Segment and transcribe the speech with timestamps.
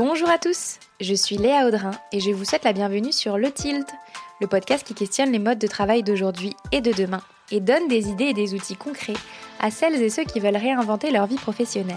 [0.00, 3.50] Bonjour à tous, je suis Léa Audrin et je vous souhaite la bienvenue sur Le
[3.50, 3.88] Tilt,
[4.40, 7.20] le podcast qui questionne les modes de travail d'aujourd'hui et de demain
[7.50, 9.16] et donne des idées et des outils concrets
[9.58, 11.96] à celles et ceux qui veulent réinventer leur vie professionnelle.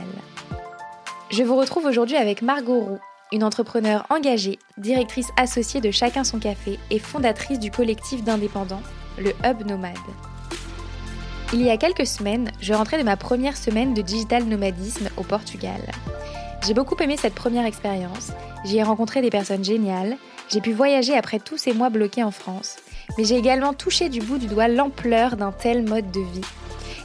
[1.29, 2.99] Je vous retrouve aujourd'hui avec Margot Roux,
[3.31, 8.81] une entrepreneure engagée, directrice associée de Chacun son café et fondatrice du collectif d'indépendants,
[9.19, 9.93] le Hub Nomade.
[11.53, 15.21] Il y a quelques semaines, je rentrais de ma première semaine de digital nomadisme au
[15.21, 15.81] Portugal.
[16.65, 18.31] J'ai beaucoup aimé cette première expérience,
[18.65, 20.15] j'y ai rencontré des personnes géniales,
[20.47, 22.77] j'ai pu voyager après tous ces mois bloqués en France,
[23.17, 26.41] mais j'ai également touché du bout du doigt l'ampleur d'un tel mode de vie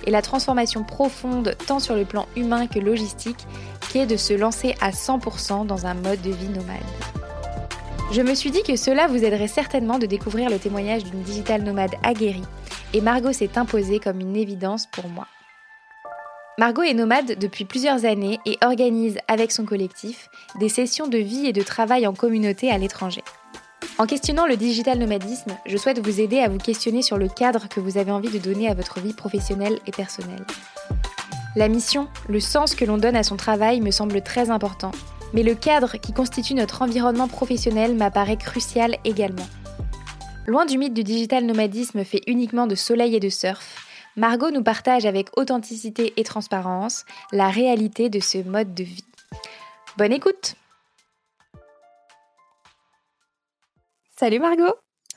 [0.05, 3.47] et la transformation profonde tant sur le plan humain que logistique
[3.89, 6.77] qui est de se lancer à 100% dans un mode de vie nomade.
[8.13, 11.63] Je me suis dit que cela vous aiderait certainement de découvrir le témoignage d'une digital
[11.63, 12.45] nomade aguerrie
[12.93, 15.27] et Margot s'est imposée comme une évidence pour moi.
[16.59, 21.45] Margot est nomade depuis plusieurs années et organise avec son collectif des sessions de vie
[21.45, 23.23] et de travail en communauté à l'étranger.
[23.99, 27.69] En questionnant le digital nomadisme, je souhaite vous aider à vous questionner sur le cadre
[27.69, 30.47] que vous avez envie de donner à votre vie professionnelle et personnelle.
[31.57, 34.93] La mission, le sens que l'on donne à son travail me semble très important,
[35.35, 39.47] mais le cadre qui constitue notre environnement professionnel m'apparaît crucial également.
[40.47, 43.86] Loin du mythe du digital nomadisme fait uniquement de soleil et de surf,
[44.17, 49.05] Margot nous partage avec authenticité et transparence la réalité de ce mode de vie.
[49.99, 50.55] Bonne écoute
[54.19, 54.75] Salut Margot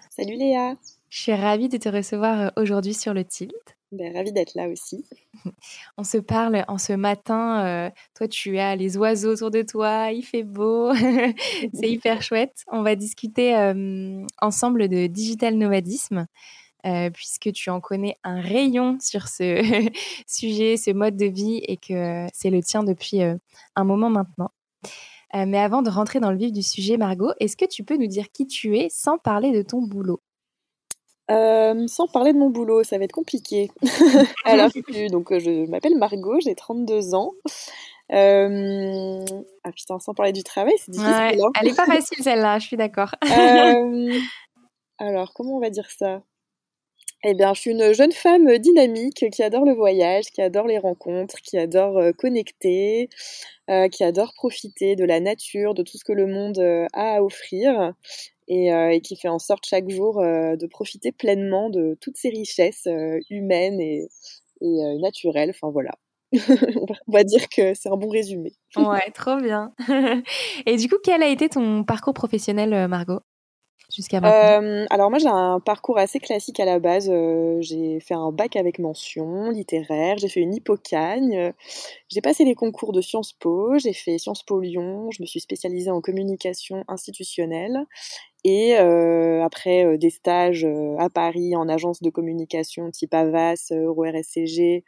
[0.10, 0.74] Salut Léa
[1.10, 3.54] Je suis ravie de te recevoir euh, aujourd'hui sur le Tilt.
[3.94, 5.06] Ben, ravie d'être là aussi.
[5.98, 7.66] On se parle en ce matin.
[7.66, 10.94] Euh, toi, tu as les oiseaux autour de toi, il fait beau,
[11.74, 12.66] c'est hyper chouette.
[12.68, 16.28] On va discuter euh, ensemble de digital nomadisme.
[16.86, 19.62] Euh, puisque tu en connais un rayon sur ce
[20.28, 24.52] sujet, ce mode de vie, et que c'est le tien depuis un moment maintenant.
[25.34, 28.08] mais avant de rentrer dans le vif du sujet, Margot, est-ce que tu peux nous
[28.08, 30.22] dire qui tu es sans parler de ton boulot?
[31.30, 33.70] Euh, sans parler de mon boulot, ça va être compliqué.
[34.46, 34.70] Alors,
[35.12, 37.34] donc, euh, je m'appelle Margot, j'ai 32 ans.
[38.12, 39.24] Euh...
[39.64, 41.14] Ah putain, sans parler du travail, c'est difficile.
[41.14, 41.52] Ouais, hein.
[41.62, 43.12] elle est pas facile celle-là, je suis d'accord.
[43.24, 44.20] euh...
[44.98, 46.22] Alors, comment on va dire ça?
[47.24, 50.78] Eh bien, je suis une jeune femme dynamique qui adore le voyage, qui adore les
[50.78, 53.10] rencontres, qui adore euh, connecter,
[53.70, 57.16] euh, qui adore profiter de la nature, de tout ce que le monde euh, a
[57.16, 57.94] à offrir
[58.48, 62.88] et, qui fait en sorte chaque jour de profiter pleinement de toutes ces richesses
[63.30, 64.08] humaines et,
[64.62, 65.52] et naturelles.
[65.52, 65.92] Enfin voilà.
[67.08, 68.54] on va dire que c'est un bon résumé.
[68.76, 69.74] Ouais, trop bien.
[70.66, 73.20] et du coup, quel a été ton parcours professionnel, Margot?
[73.94, 77.10] Jusqu'à euh, Alors moi j'ai un parcours assez classique à la base.
[77.12, 81.54] Euh, j'ai fait un bac avec mention littéraire, j'ai fait une hippocagne,
[82.10, 85.40] j'ai passé les concours de Sciences Po, j'ai fait Sciences Po Lyon, je me suis
[85.40, 87.86] spécialisée en communication institutionnelle
[88.46, 93.72] et euh, après euh, des stages euh, à Paris en agence de communication type Avas,
[93.72, 94.86] Euro RSCG,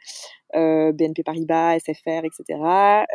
[0.54, 3.06] BNP Paribas, SFR, etc.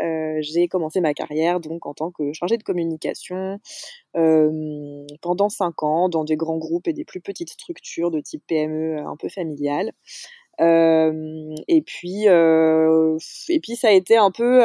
[0.42, 3.60] j'ai commencé ma carrière donc en tant que chargée de communication
[4.14, 8.98] pendant cinq ans dans des grands groupes et des plus petites structures de type PME
[9.00, 9.92] un peu familiale.
[10.60, 14.62] et puis et puis ça a été un peu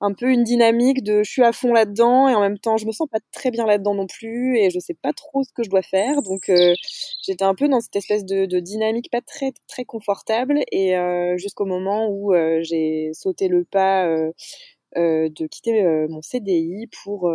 [0.00, 2.86] un peu une dynamique de je suis à fond là-dedans et en même temps je
[2.86, 5.64] me sens pas très bien là-dedans non plus et je sais pas trop ce que
[5.64, 6.74] je dois faire donc euh,
[7.24, 11.64] j'étais un peu dans cette espèce de, dynamique pas très très confortable et euh, jusqu'au
[11.64, 14.06] moment où euh, j'ai sauté le pas
[14.96, 17.32] de quitter mon CDI pour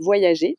[0.00, 0.58] voyager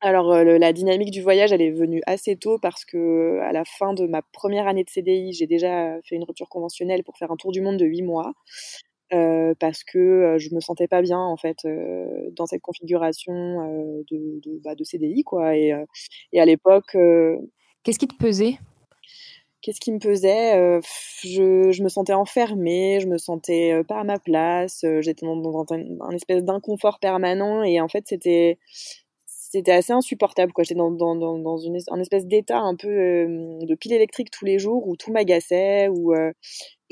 [0.00, 3.94] alors la dynamique du voyage, elle est venue assez tôt parce que à la fin
[3.94, 7.36] de ma première année de CDI, j'ai déjà fait une rupture conventionnelle pour faire un
[7.36, 8.32] tour du monde de huit mois.
[9.12, 13.32] Euh, parce que euh, je me sentais pas bien en fait euh, dans cette configuration
[14.10, 15.54] de, de, bah, de, CDI quoi.
[15.56, 15.72] Et,
[16.32, 16.96] et à l'époque
[17.82, 18.58] qu'est-ce qui te pesait?
[19.60, 20.80] qu'est-ce qui me pesait?
[21.22, 25.64] Je, je, me sentais enfermée je me sentais pas à ma place j'étais dans, dans,
[25.72, 27.62] un, un, espèce d'inconfort permanent.
[27.62, 28.58] Et en fait c'était
[29.26, 30.64] c'était assez insupportable quoi.
[30.64, 34.58] J'étais dans, dans, dans une un espèce d'état un peu de pile électrique tous les
[34.58, 36.14] jours où tout m'agaçait où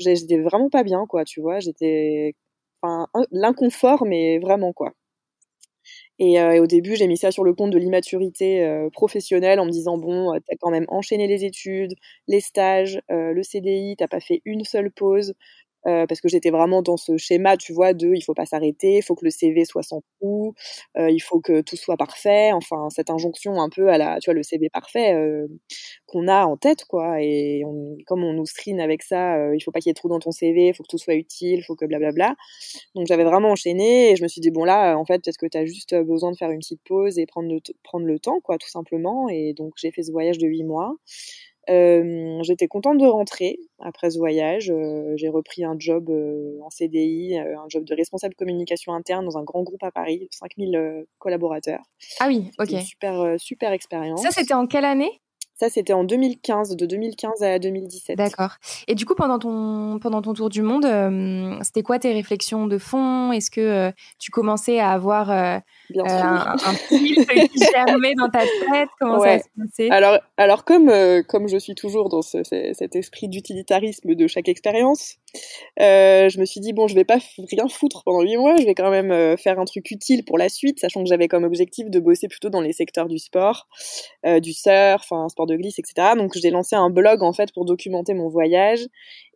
[0.01, 1.59] j'étais vraiment pas bien, quoi, tu vois.
[1.59, 2.33] J'étais,
[2.81, 4.93] enfin, l'inconfort, mais vraiment, quoi.
[6.19, 9.59] Et, euh, et, au début, j'ai mis ça sur le compte de l'immaturité euh, professionnelle
[9.59, 11.93] en me disant bon, t'as quand même enchaîné les études,
[12.27, 15.33] les stages, euh, le CDI, t'as pas fait une seule pause.
[15.87, 18.97] Euh, parce que j'étais vraiment dans ce schéma, tu vois, de il faut pas s'arrêter,
[18.97, 20.53] il faut que le CV soit sans trou,
[20.97, 24.29] euh, il faut que tout soit parfait, enfin cette injonction un peu à la, tu
[24.29, 25.47] vois, le CV parfait euh,
[26.07, 27.21] qu'on a en tête, quoi.
[27.21, 27.63] Et
[28.07, 30.19] comme on nous strine avec ça, il faut pas qu'il y ait de trou dans
[30.19, 32.35] ton CV, il faut que tout soit utile, il faut que blablabla.
[32.95, 35.47] Donc j'avais vraiment enchaîné et je me suis dit bon là, en fait, peut-être que
[35.47, 38.39] tu as juste besoin de faire une petite pause et prendre le, prendre le temps,
[38.41, 39.29] quoi, tout simplement.
[39.29, 40.95] Et donc j'ai fait ce voyage de huit mois.
[41.69, 44.71] Euh, j'étais contente de rentrer après ce voyage.
[44.71, 49.37] Euh, j'ai repris un job euh, en CDI, un job de responsable communication interne dans
[49.37, 51.83] un grand groupe à Paris, 5000 collaborateurs.
[52.19, 52.81] Ah oui, ok.
[52.81, 54.21] Super, super expérience.
[54.21, 55.21] Ça, c'était en quelle année?
[55.61, 58.17] Ça, c'était en 2015, de 2015 à 2017.
[58.17, 58.55] D'accord.
[58.87, 60.85] Et du coup, pendant ton, pendant ton tour du monde,
[61.63, 63.31] c'était quoi tes réflexions de fond?
[63.31, 65.27] Est-ce que tu commençais à avoir
[65.89, 66.25] Bien euh, sûr.
[66.25, 68.89] un, un film qui germait dans ta tête?
[68.99, 69.37] Comment Ouais.
[69.39, 72.95] ça se passait Alors, alors comme, euh, comme je suis toujours dans ce- ce- cet
[72.95, 75.17] esprit d'utilitarisme de chaque expérience,
[75.79, 77.19] euh, je me suis dit, bon, je vais pas
[77.51, 80.37] rien foutre pendant huit mois, je vais quand même euh, faire un truc utile pour
[80.37, 83.67] la suite, sachant que j'avais comme objectif de bosser plutôt dans les secteurs du sport,
[84.25, 86.09] euh, du surf, un sport de glisse, etc.
[86.17, 88.87] Donc, j'ai lancé un blog, en fait, pour documenter mon voyage.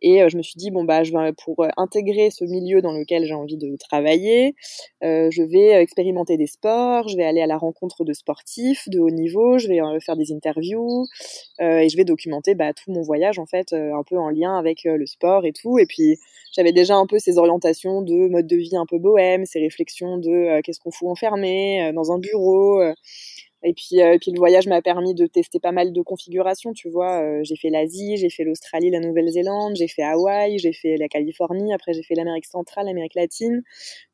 [0.02, 3.24] Et je me suis dit, bon, bah, je vais, pour intégrer ce milieu dans lequel
[3.24, 4.54] j'ai envie de travailler,
[5.00, 9.10] je vais expérimenter des sports, je vais aller à la rencontre de sportifs de haut
[9.10, 11.06] niveau, je vais faire des interviews
[11.60, 14.84] et je vais documenter bah, tout mon voyage en fait, un peu en lien avec
[14.84, 15.78] le sport et tout.
[15.86, 16.18] Puis
[16.56, 20.16] j'avais déjà un peu ces orientations de mode de vie un peu bohème, ces réflexions
[20.16, 22.80] de euh, qu'est-ce qu'on fout enfermé euh, dans un bureau.
[22.80, 22.94] euh,
[23.62, 27.42] et puis, et le voyage m'a permis de tester pas mal de configurations, tu vois.
[27.42, 31.72] J'ai fait l'Asie, j'ai fait l'Australie, la Nouvelle-Zélande, j'ai fait Hawaï, j'ai fait la Californie,
[31.72, 33.62] après j'ai fait l'Amérique centrale, l'Amérique latine.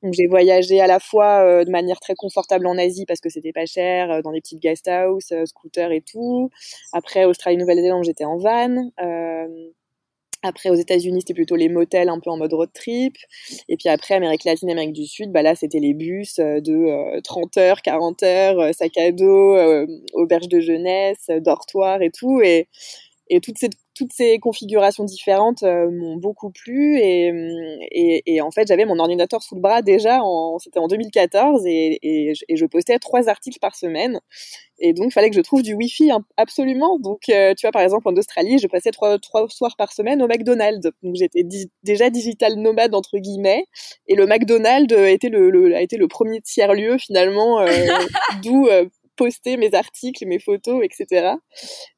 [0.03, 3.53] Donc j'ai voyagé à la fois de manière très confortable en Asie parce que c'était
[3.53, 6.49] pas cher, dans des petites guest house, scooters et tout.
[6.93, 8.91] Après Australie, Nouvelle-Zélande, j'étais en van.
[10.45, 13.17] Euh, après, aux États-Unis, c'était plutôt les motels un peu en mode road trip.
[13.69, 16.73] Et puis après, Amérique latine, Amérique du Sud, bah là, c'était les bus euh, de
[16.75, 22.03] euh, 30 heures, 40 heures, euh, sac à dos, euh, auberge de jeunesse, euh, dortoir
[22.03, 22.41] et tout.
[22.43, 22.69] Et,
[23.29, 27.31] et toutes ces toutes ces configurations différentes euh, m'ont beaucoup plu et,
[27.91, 30.21] et, et en fait j'avais mon ordinateur sous le bras déjà
[30.61, 34.19] c'était en 2014 et, et, je- et je postais trois articles par semaine.
[34.79, 36.99] Et donc il fallait que je trouve du wifi hein, absolument.
[36.99, 40.23] Donc euh, tu vois par exemple en Australie je passais trois trois soirs par semaine
[40.23, 40.89] au McDonald's.
[41.03, 43.67] Donc j'étais di- déjà digital nomade entre guillemets.
[44.09, 47.67] Et le McDonald's était le, le- a été le premier tiers lieu finalement euh,
[48.43, 48.87] d'où euh,
[49.17, 51.39] poster mes articles, mes photos, etc.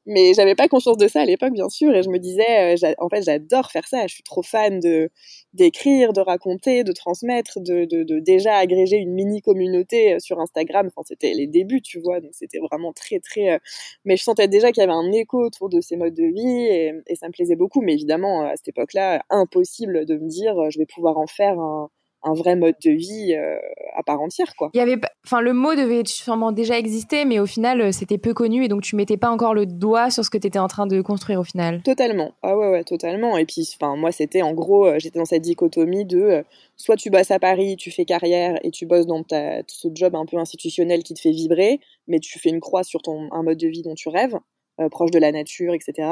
[0.05, 2.93] Mais j'avais pas conscience de ça à l'époque, bien sûr, et je me disais, euh,
[2.99, 4.07] en fait, j'adore faire ça.
[4.07, 5.09] Je suis trop fan de
[5.53, 7.85] d'écrire, de raconter, de transmettre, de,
[8.19, 10.87] déjà agréger une mini communauté euh, sur Instagram.
[10.87, 13.51] Enfin, c'était les débuts, tu vois, donc c'était vraiment très très.
[13.53, 13.57] euh,
[14.05, 16.65] Mais je sentais déjà qu'il y avait un écho autour de ces modes de vie,
[16.67, 17.81] et, et ça me plaisait beaucoup.
[17.81, 21.89] Mais évidemment, à cette époque-là, impossible de me dire, je vais pouvoir en faire un
[22.25, 23.57] un vrai mode de vie euh,
[23.95, 24.69] à part entière, quoi.
[24.73, 28.17] Il y avait, enfin, le mot devait sûrement déjà exister, mais au final, euh, c'était
[28.17, 30.59] peu connu et donc tu mettais pas encore le doigt sur ce que tu étais
[30.59, 31.81] en train de construire au final.
[31.83, 32.33] Totalement.
[32.41, 33.37] Ah ouais, ouais, totalement.
[33.37, 36.43] Et puis, enfin, moi, c'était en gros, euh, j'étais dans cette dichotomie de euh,
[36.75, 40.15] soit tu bosses à Paris, tu fais carrière et tu bosses dans ta, ce job
[40.15, 43.43] un peu institutionnel qui te fait vibrer, mais tu fais une croix sur ton, un
[43.43, 44.37] mode de vie dont tu rêves,
[44.81, 46.09] euh, proche de la nature, etc.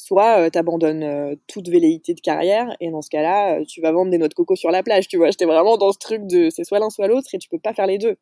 [0.00, 3.90] Soit euh, t'abandonnes euh, toute velléité de carrière et dans ce cas-là, euh, tu vas
[3.90, 5.30] vendre des noix de coco sur la plage, tu vois.
[5.30, 7.74] J'étais vraiment dans ce truc de c'est soit l'un soit l'autre et tu peux pas
[7.74, 8.16] faire les deux.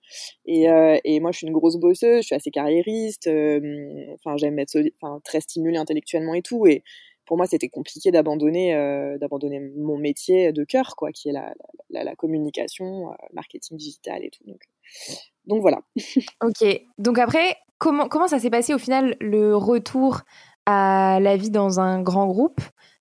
[0.46, 3.28] Et, euh, et moi, je suis une grosse bosseuse, je suis assez carriériste,
[4.14, 6.66] enfin, j'aime être enfin, très stimulée intellectuellement et tout.
[6.66, 6.82] Et
[7.26, 8.72] pour moi, c'était compliqué d'abandonner
[9.20, 11.52] d'abandonner mon métier de cœur, quoi, qui est la,
[11.90, 14.44] la, la communication, marketing digital et tout.
[14.46, 14.62] Donc,
[15.44, 15.80] donc voilà.
[16.42, 16.64] Ok.
[16.98, 20.22] Donc après, comment, comment ça s'est passé au final le retour
[20.66, 22.60] à la vie dans un grand groupe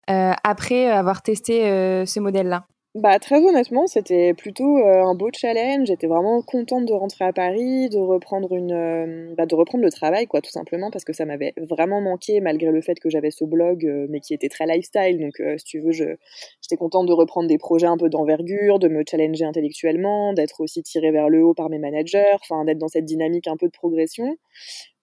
[0.10, 5.30] euh, après avoir testé euh, ce modèle-là Bah très honnêtement, c'était plutôt euh, un beau
[5.34, 5.88] challenge.
[5.88, 10.28] J'étais vraiment contente de rentrer à Paris, de reprendre une, bah, de reprendre le travail,
[10.28, 13.46] quoi, tout simplement parce que ça m'avait vraiment manqué malgré le fait que j'avais ce
[13.46, 15.20] blog, mais qui était très lifestyle.
[15.20, 19.04] Donc, si tu veux, j'étais contente de reprendre des projets un peu d'envergure, de me
[19.10, 23.48] challenger intellectuellement, d'être aussi tirée vers le haut par mes managers, d'être dans cette dynamique
[23.48, 24.38] un peu de progression.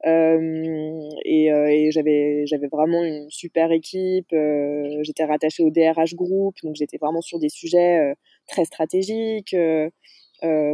[0.06, 4.32] Euh, et, euh, j'avais vraiment une super équipe.
[4.32, 8.14] euh, j'étais rattachée au DRH Group, donc j'étais vraiment sur des sujets
[8.48, 9.56] très stratégiques.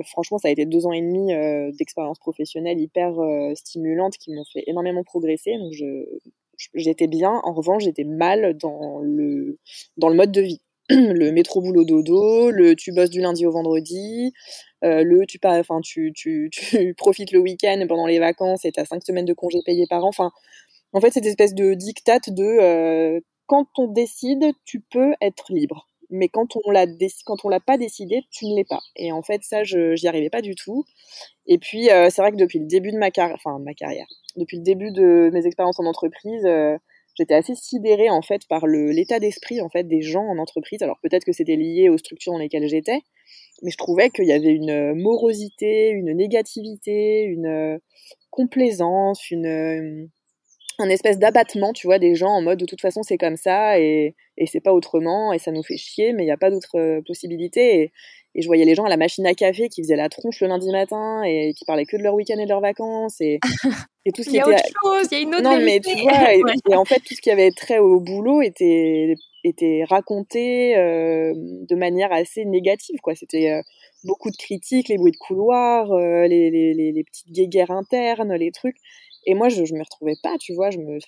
[0.06, 1.32] franchement, ça a été deux ans et demi
[1.76, 3.14] d'expérience professionnelle hyper
[3.54, 5.56] stimulante qui m'ont fait énormément progresser.
[5.58, 5.72] Donc
[6.74, 7.40] j'étais bien.
[7.44, 9.58] En revanche, j'étais mal dans le
[9.96, 10.60] dans le mode de vie.
[10.90, 14.32] le métro boulot dodo, le tu bosses du lundi au vendredi,
[14.84, 18.84] euh, le tu enfin tu, tu, tu profites le week-end pendant les vacances et t'as
[18.84, 20.08] cinq semaines de congés payés par an.
[20.08, 20.30] Enfin,
[20.92, 25.88] en fait, cette espèce de dictate de euh, quand on décide, tu peux être libre.
[26.10, 26.86] mais quand on l'a
[27.26, 28.80] quand on l'a pas décidé, tu ne l'es pas.
[28.96, 30.84] Et en fait, ça, je j'y arrivais pas du tout.
[31.46, 34.06] Et puis, euh, c'est vrai que depuis le début de ma carrière, enfin ma carrière,
[34.36, 36.46] depuis le début de mes expériences en entreprise,
[37.18, 40.82] j'étais assez sidérée en fait par l'état d'esprit en fait des gens en entreprise.
[40.82, 43.00] Alors peut-être que c'était lié aux structures dans lesquelles j'étais,
[43.62, 47.80] mais je trouvais qu'il y avait une morosité, une négativité, une
[48.30, 50.10] complaisance, une
[50.78, 53.80] un espèce d'abattement, tu vois, des gens en mode de toute façon c'est comme ça
[53.80, 56.50] et, et c'est pas autrement et ça nous fait chier, mais il n'y a pas
[56.50, 57.80] d'autre euh, possibilité.
[57.80, 57.92] Et,
[58.34, 60.46] et, je voyais les gens à la machine à café qui faisaient la tronche le
[60.46, 63.40] lundi matin et qui parlaient que de leur week-end et de leurs vacances et,
[64.06, 64.46] et tout ce qui était.
[64.46, 66.34] Il y a autre chose, il y a une autre Non, mais tu vois,
[66.70, 69.14] et, en fait tout ce qui avait trait au boulot était
[69.48, 73.14] était raconté euh, de manière assez négative, quoi.
[73.14, 73.62] C'était euh,
[74.04, 78.76] beaucoup de critiques, les bruits de couloir, les, les, les, petites guéguerres internes, les trucs.
[79.26, 80.70] Et moi, je, je me retrouvais pas, tu vois.
[80.70, 80.98] Je me,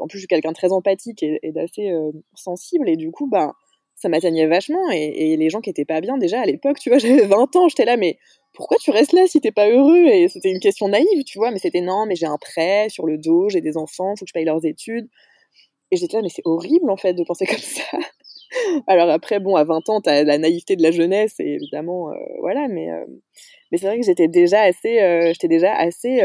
[0.00, 2.88] en plus, je suis quelqu'un de très empathique et, d'assez euh, sensible.
[2.88, 3.52] Et du coup, ben,
[3.94, 4.90] ça m'atteignait vachement.
[4.92, 7.68] Et, les gens qui étaient pas bien, déjà à l'époque, tu vois, j'avais 20 ans,
[7.68, 8.18] j'étais là, mais
[8.54, 10.06] pourquoi tu restes là si t'es pas heureux?
[10.06, 11.50] Et c'était une question naïve, tu vois.
[11.50, 14.30] Mais c'était non, mais j'ai un prêt sur le dos, j'ai des enfants, faut que
[14.30, 15.08] je paye leurs études.
[15.90, 17.98] Et j'étais là, mais c'est horrible en fait de penser comme ça.
[18.86, 22.14] Alors après, bon, à 20 ans, t'as la naïveté de la jeunesse, et évidemment, euh,
[22.40, 23.04] voilà, mais, euh,
[23.70, 24.98] mais c'est vrai que j'étais déjà assez,
[25.32, 26.22] j'étais déjà assez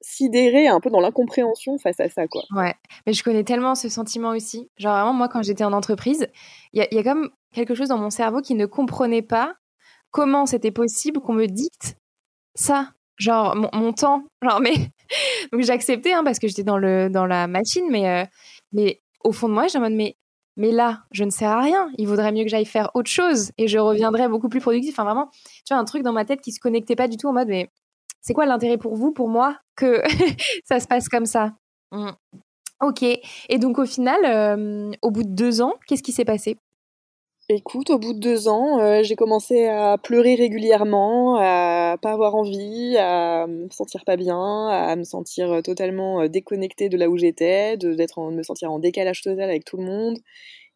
[0.00, 2.42] sidérée, un peu dans l'incompréhension face à ça, quoi.
[2.54, 2.74] Ouais,
[3.06, 4.70] mais je connais tellement ce sentiment aussi.
[4.76, 6.26] Genre vraiment, moi, quand j'étais en entreprise,
[6.72, 9.54] il y, a comme quelque chose dans mon cerveau qui ne comprenait pas
[10.10, 11.96] comment c'était possible qu'on me dicte
[12.54, 12.90] ça,
[13.20, 14.74] genre mon, temps, genre mais
[15.52, 18.24] donc j'acceptais hein, parce que j'étais dans le dans la machine, mais euh,
[18.72, 20.16] mais au fond de moi, j'ai en mode mais
[20.56, 21.90] mais là, je ne sers à rien.
[21.96, 24.94] Il vaudrait mieux que j'aille faire autre chose et je reviendrai beaucoup plus productif.
[24.94, 25.30] Enfin, vraiment,
[25.64, 27.48] tu vois, un truc dans ma tête qui se connectait pas du tout en mode,
[27.48, 27.70] mais
[28.20, 30.02] c'est quoi l'intérêt pour vous, pour moi, que
[30.64, 31.54] ça se passe comme ça?
[31.92, 32.10] Mmh.
[32.82, 33.02] Ok.
[33.02, 36.58] Et donc, au final, euh, au bout de deux ans, qu'est-ce qui s'est passé?
[37.52, 42.36] Écoute, au bout de deux ans, euh, j'ai commencé à pleurer régulièrement, à pas avoir
[42.36, 47.76] envie, à me sentir pas bien, à me sentir totalement déconnectée de là où j'étais,
[47.76, 50.18] de, d'être me sentir en décalage total avec tout le monde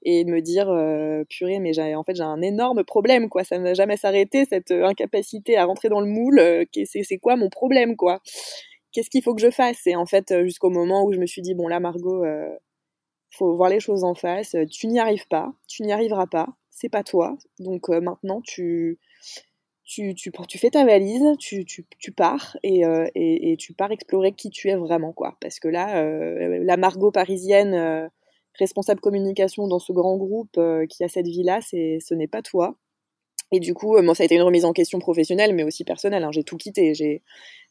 [0.04, 3.44] et me dire euh, purée mais j'ai en fait j'ai un énorme problème quoi.
[3.44, 7.02] Ça ne va jamais s'arrêter cette euh, incapacité à rentrer dans le moule euh, c'est
[7.02, 8.20] c'est quoi mon problème quoi?
[8.92, 9.86] Qu'est-ce qu'il faut que je fasse?
[9.86, 12.24] Et en fait euh, jusqu'au moment où je me suis dit bon là Margot
[13.30, 16.88] faut voir les choses en face tu n'y arrives pas tu n'y arriveras pas c'est
[16.88, 18.98] pas toi donc maintenant tu
[19.86, 23.92] tu, tu, tu fais ta valise, tu, tu, tu pars et, et, et, tu pars
[23.92, 25.36] explorer qui tu es vraiment, quoi.
[25.42, 28.08] Parce que là, la Margot parisienne
[28.58, 32.76] responsable communication dans ce grand groupe euh, qui a cette vie-là, ce n'est pas toi.
[33.52, 36.24] Et du coup, moi, ça a été une remise en question professionnelle, mais aussi personnelle.
[36.24, 36.32] Hein.
[36.32, 36.94] J'ai tout quitté.
[36.94, 37.22] J'ai,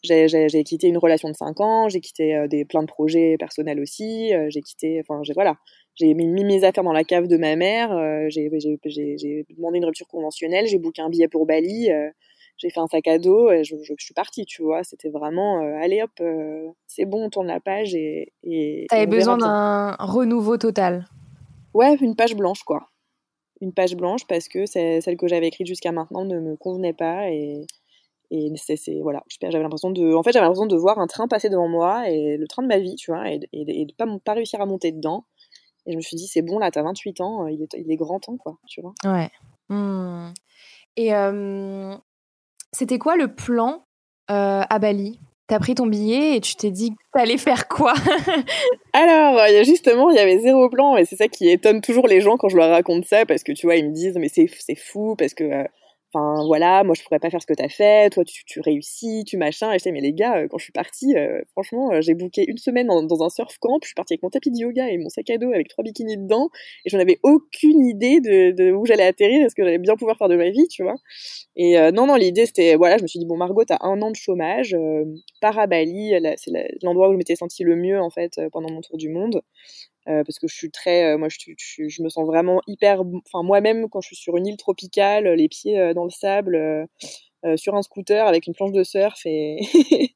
[0.03, 3.79] j'ai, quitté une relation de 5 ans, j'ai quitté euh, des, plein de projets personnels
[3.79, 5.55] aussi, euh, j'ai quitté, enfin, voilà,
[5.95, 7.89] j'ai mis, mes affaires dans la cave de ma mère,
[8.29, 8.49] j'ai,
[8.85, 11.89] j'ai, demandé une rupture conventionnelle, j'ai booké un billet pour Bali,
[12.57, 14.83] j'ai fait un sac à dos et je, je, suis partie, tu vois.
[14.83, 18.85] C'était vraiment, euh, allez hop, euh, c'est bon, on tourne la page et.
[18.89, 21.07] T'avais besoin d'un renouveau total.
[21.73, 22.89] Ouais, une page blanche, quoi.
[23.61, 27.29] Une page blanche parce que celle que j'avais écrite jusqu'à maintenant ne me convenait pas
[27.29, 27.65] et.
[28.35, 31.49] Et c'est, voilà, j'avais l'impression de, en fait, j'avais l'impression de voir un train passer
[31.49, 34.33] devant moi et le train de ma vie, tu vois, et, et, de pas, pas
[34.33, 35.25] réussir à monter dedans.
[35.85, 37.95] Et je me suis dit, c'est bon, là, t'as 28 ans, il est, il est
[37.95, 38.93] grand temps, quoi, tu vois.
[39.03, 39.29] Ouais.
[39.69, 40.31] Hmm.
[40.95, 41.95] Et euh,
[42.71, 43.85] c'était quoi le plan
[44.31, 45.19] euh, à Bali?
[45.47, 47.93] T'as pris ton billet et tu t'es dit que t'allais faire quoi?
[48.93, 52.37] Alors, justement, il y avait zéro plan et c'est ça qui étonne toujours les gens
[52.37, 55.15] quand je leur raconte ça parce que tu vois, ils me disent mais c'est fou
[55.17, 55.63] parce que euh,
[56.13, 59.37] Enfin, voilà, moi je pourrais pas faire ce que t'as fait, toi tu, réussis, tu
[59.37, 59.71] machin.
[59.71, 62.13] Et je disais, mais les gars, euh, quand je suis partie, euh, franchement, euh, j'ai
[62.13, 64.89] booké une semaine dans un surf camp, je suis partie avec mon tapis de yoga
[64.89, 66.49] et mon sac à dos avec trois bikinis dedans,
[66.85, 70.17] et j'en avais aucune idée de, où j'allais atterrir et ce que j'allais bien pouvoir
[70.17, 70.95] faire de ma vie, tu vois.
[71.55, 74.11] Et non, non, l'idée c'était, voilà, je me suis dit, bon, Margot, t'as un an
[74.11, 74.75] de chômage,
[75.41, 76.51] pars à Bali, c'est
[76.83, 79.41] l'endroit où je m'étais sentie le mieux en fait pendant mon tour du monde.
[80.09, 83.03] Euh, parce que je suis très, euh, moi je, je, je, me sens vraiment hyper,
[83.25, 86.87] enfin moi-même quand je suis sur une île tropicale, les pieds euh, dans le sable,
[87.55, 89.59] sur un scooter avec une planche de surf et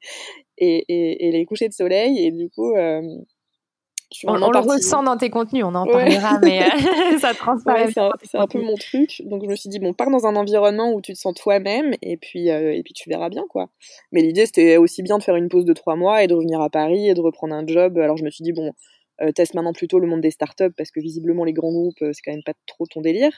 [0.58, 2.74] et, et, et, les couchers de soleil et du coup.
[2.74, 6.62] on, le ressent dans tes contenus, on en parlera, mais
[7.20, 7.90] ça transparaît.
[7.92, 9.22] c'est un, peu mon truc.
[9.26, 11.94] Donc je me suis dit bon, pars dans un environnement où tu te sens toi-même
[12.02, 13.70] et puis et puis tu verras bien quoi.
[14.12, 16.60] Mais l'idée c'était aussi bien de faire une pause de trois mois et de revenir
[16.62, 17.98] à Paris et de reprendre un job.
[17.98, 18.74] Alors je me suis dit bon,
[19.22, 22.12] euh, teste maintenant plutôt le monde des startups parce que visiblement les grands groupes euh,
[22.14, 23.38] c'est quand même pas trop ton délire.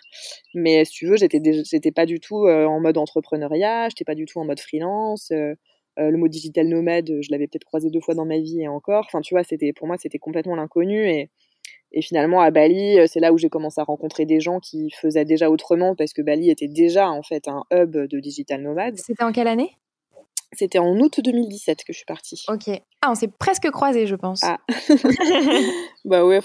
[0.54, 4.26] Mais si tu veux, j'étais pas du tout euh, en mode entrepreneuriat, j'étais pas du
[4.26, 5.32] tout en mode freelance.
[5.32, 9.06] le mot digital nomade, je l'avais peut-être croisé deux fois dans ma vie et encore.
[9.08, 11.30] Enfin, tu vois, c'était pour moi c'était complètement l'inconnu et
[11.92, 15.26] et finalement, à Bali, c'est là où j'ai commencé à rencontrer des gens qui faisaient
[15.26, 18.96] déjà autrement parce que Bali était déjà en fait un hub de digital nomade.
[18.98, 19.72] C'était en quelle année?
[20.52, 22.44] C'était en août 2017 que je suis partie.
[22.48, 22.70] Ok.
[23.02, 24.44] Ah, on s'est presque croisés, je pense.
[24.44, 24.60] Ah.
[26.06, 26.40] bah ouais,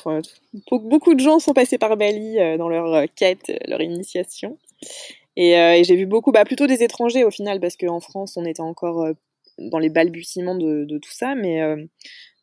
[0.71, 4.59] beaucoup de gens sont passés par Bali euh, dans leur euh, quête, euh, leur initiation.
[5.37, 8.61] Et, j'ai vu beaucoup, bah plutôt des étrangers au final, parce qu'en France, on était
[8.61, 9.09] encore
[9.59, 11.61] dans les balbutiements de, de tout ça, mais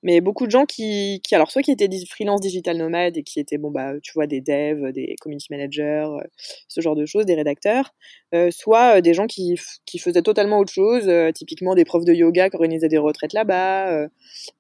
[0.04, 3.40] mais beaucoup de gens qui, qui alors soit qui étaient freelance digital nomades et qui
[3.40, 6.24] étaient bon bah tu vois des devs, des community managers, euh,
[6.68, 7.94] ce genre de choses, des rédacteurs,
[8.34, 12.14] euh, soit euh, des gens qui, qui faisaient totalement autre chose, typiquement des profs de
[12.14, 14.08] yoga qui organisaient des retraites là-bas,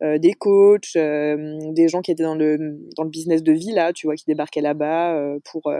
[0.01, 4.07] des coachs, des gens qui étaient dans le dans le business de vie là, tu
[4.07, 5.71] vois, qui débarquaient là-bas pour,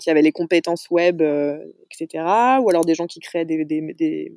[0.00, 2.24] qui avaient les compétences web, etc.
[2.62, 4.32] Ou alors des gens qui créaient des, des, des,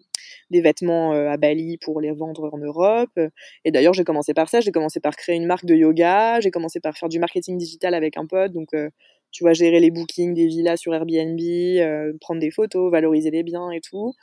[0.51, 3.20] des vêtements à Bali pour les vendre en Europe.
[3.63, 6.51] Et d'ailleurs j'ai commencé par ça j'ai commencé par créer une marque de yoga, j'ai
[6.51, 8.89] commencé par faire du marketing digital avec un pote, donc euh,
[9.31, 13.43] tu vois, gérer les bookings des villas sur Airbnb, euh, prendre des photos, valoriser les
[13.43, 14.13] biens et tout.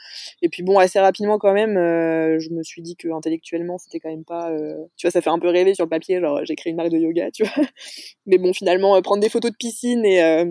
[0.41, 4.01] Et puis bon, assez rapidement quand même, euh, je me suis dit que intellectuellement, c'était
[4.01, 4.51] quand même pas,
[4.97, 6.91] tu vois, ça fait un peu rêver sur le papier, genre j'ai créé une marque
[6.91, 7.53] de yoga, tu vois.
[8.27, 10.45] Mais bon, finalement, prendre des photos de piscine et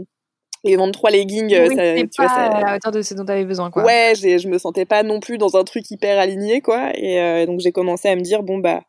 [0.64, 2.46] et vendre trois leggings, oui, ça, tu pas vois, ça...
[2.46, 3.84] à la hauteur de ce dont tu avais besoin, quoi.
[3.84, 6.92] Ouais, je me sentais pas non plus dans un truc hyper aligné, quoi.
[6.96, 8.84] Et donc j'ai commencé à me dire, bon bah,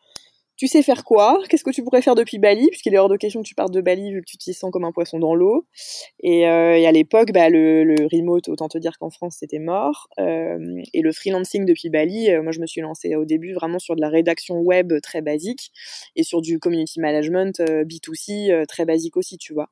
[0.62, 1.40] tu sais faire quoi?
[1.48, 2.68] Qu'est-ce que tu pourrais faire depuis Bali?
[2.68, 4.70] Puisqu'il est hors de question que tu partes de Bali vu que tu t'y sens
[4.70, 5.66] comme un poisson dans l'eau.
[6.20, 10.06] Et, euh, à l'époque, bah, le, remote, autant te dire qu'en France, c'était mort.
[10.20, 10.60] Euh,
[10.94, 13.96] et le freelancing depuis Bali, euh, moi, je me suis lancée au début vraiment sur
[13.96, 15.72] de la rédaction web très basique
[16.14, 19.68] et sur du community management B2C très basique aussi, tu vois.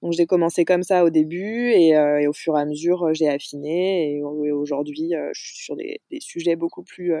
[0.00, 1.94] Donc j'ai commencé comme ça au début et,
[2.26, 4.14] au fur et à mesure, j'ai affiné.
[4.14, 7.12] Et, aujourd'hui, je suis sur des sujets beaucoup plus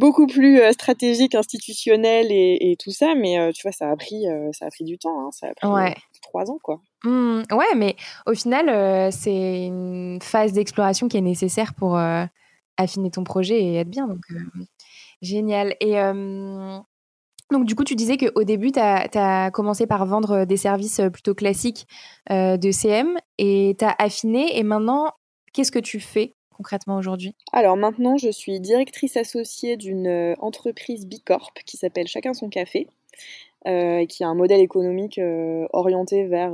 [0.00, 4.26] beaucoup plus euh, stratégique, institutionnel et, tout ça, mais euh, tu vois, ça a pris,
[4.26, 6.80] euh, ça a pris du temps, hein, ça a pris trois ans, quoi.
[7.04, 11.98] Mmh, ouais, mais au final, c'est une phase d'exploration qui est nécessaire pour
[12.76, 14.24] affiner ton projet et être bien, donc
[15.22, 15.76] génial.
[15.80, 15.94] Et
[17.50, 21.34] donc, du coup, tu disais qu'au début, tu as, commencé par vendre des services plutôt
[21.34, 21.86] classiques
[22.30, 24.58] de CM et tu as affiné.
[24.58, 25.12] Et maintenant,
[25.52, 31.06] qu'est-ce que tu fais concrètement aujourd'hui Alors maintenant, je suis directrice associée d'une euh, entreprise
[31.06, 32.86] Bicorp qui s'appelle Chacun son café.
[33.66, 36.52] Euh, qui a un modèle économique euh, orienté vers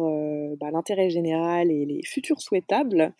[0.59, 3.13] bah, l'intérêt général et les futurs souhaitables.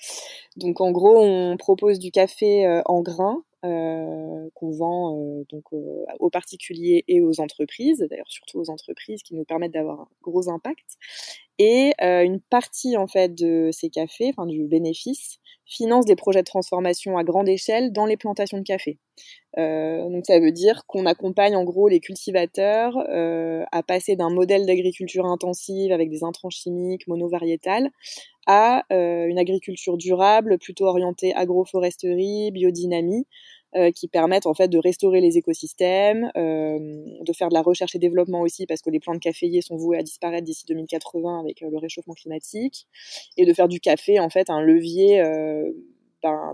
[0.57, 7.21] Donc en gros, on propose du café en grains qu'on vend donc aux particuliers et
[7.21, 10.97] aux entreprises, d'ailleurs surtout aux entreprises qui nous permettent d'avoir un gros impact.
[11.59, 16.47] Et une partie en fait de ces cafés, enfin du bénéfice, finance des projets de
[16.47, 18.99] transformation à grande échelle dans les plantations de café.
[19.59, 24.31] Euh, donc ça veut dire qu'on accompagne en gros les cultivateurs euh, à passer d'un
[24.31, 27.91] modèle d'agriculture intensive avec des intrants chimiques monovariétales
[28.47, 33.27] à euh, une agriculture durable plutôt orientée agroforesterie, biodynamie,
[33.77, 36.79] euh, qui permettent en fait de restaurer les écosystèmes, euh,
[37.21, 39.99] de faire de la recherche et développement aussi parce que les plantes caféiers sont vouées
[39.99, 42.87] à disparaître d'ici 2080 avec euh, le réchauffement climatique,
[43.37, 45.23] et de faire du café en fait un levier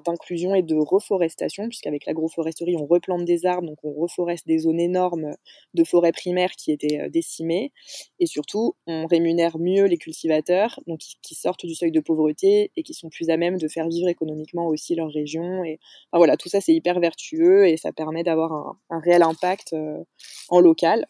[0.05, 4.81] d'inclusion et de reforestation, puisqu'avec l'agroforesterie, on replante des arbres, donc on reforeste des zones
[4.81, 5.35] énormes
[5.75, 7.73] de forêts primaires qui étaient euh, décimées.
[8.19, 12.83] Et surtout, on rémunère mieux les cultivateurs, donc qui, sortent du seuil de pauvreté et
[12.83, 15.65] qui sont plus à même de faire vivre économiquement aussi leur région.
[15.65, 15.79] Et
[16.13, 20.05] voilà, tout ça c'est hyper vertueux et ça permet d'avoir un, réel impact euh,
[20.49, 21.07] en local.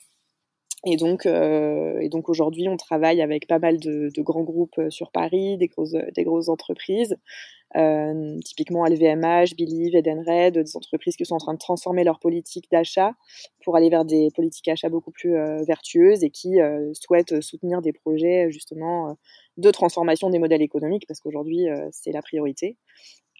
[0.84, 5.56] Et donc, euh, donc aujourd'hui, on travaille avec pas mal de, grands groupes sur Paris,
[5.56, 7.16] des grosses, grosses entreprises,
[7.76, 12.70] euh, typiquement LVMH, Believe, Edenred, des entreprises qui sont en train de transformer leur politique
[12.70, 13.14] d'achat
[13.64, 17.80] pour aller vers des politiques d'achat beaucoup plus euh, vertueuses et qui euh, souhaitent soutenir
[17.80, 19.16] des projets justement
[19.56, 22.76] de transformation des modèles économiques parce qu'aujourd'hui c'est la priorité.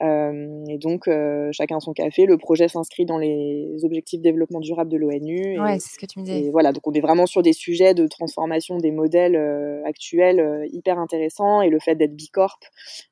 [0.01, 2.27] Euh, et donc, euh, chacun son café.
[2.27, 5.61] Le projet s'inscrit dans les objectifs de développement durable de l'ONU.
[5.61, 6.47] Ouais, c'est ce que tu me disais.
[6.47, 10.69] Et voilà, donc on est vraiment sur des sujets de transformation des modèles euh, actuels
[10.73, 11.63] hyper intéressants.
[11.63, 12.59] Et le fait d'être Bicorp,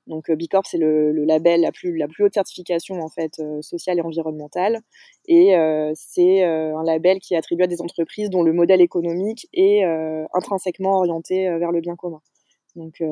[0.07, 3.99] donc Bicorp, c'est le, le, label la plus, la plus haute certification en fait sociale
[3.99, 4.81] et environnementale.
[5.27, 5.55] Et
[5.95, 9.85] c'est un label qui est attribué à des entreprises dont le modèle économique est
[10.35, 12.21] intrinsèquement orienté vers le bien commun.
[12.77, 13.03] Donc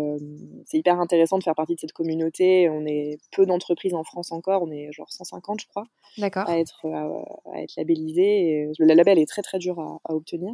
[0.66, 2.68] c'est hyper intéressant de faire partie de cette communauté.
[2.68, 5.84] On est peu d'entreprises en France encore, on est genre 150 je crois,
[6.46, 8.70] à être à, être labellisé.
[8.78, 10.52] le label est très très dur à, obtenir.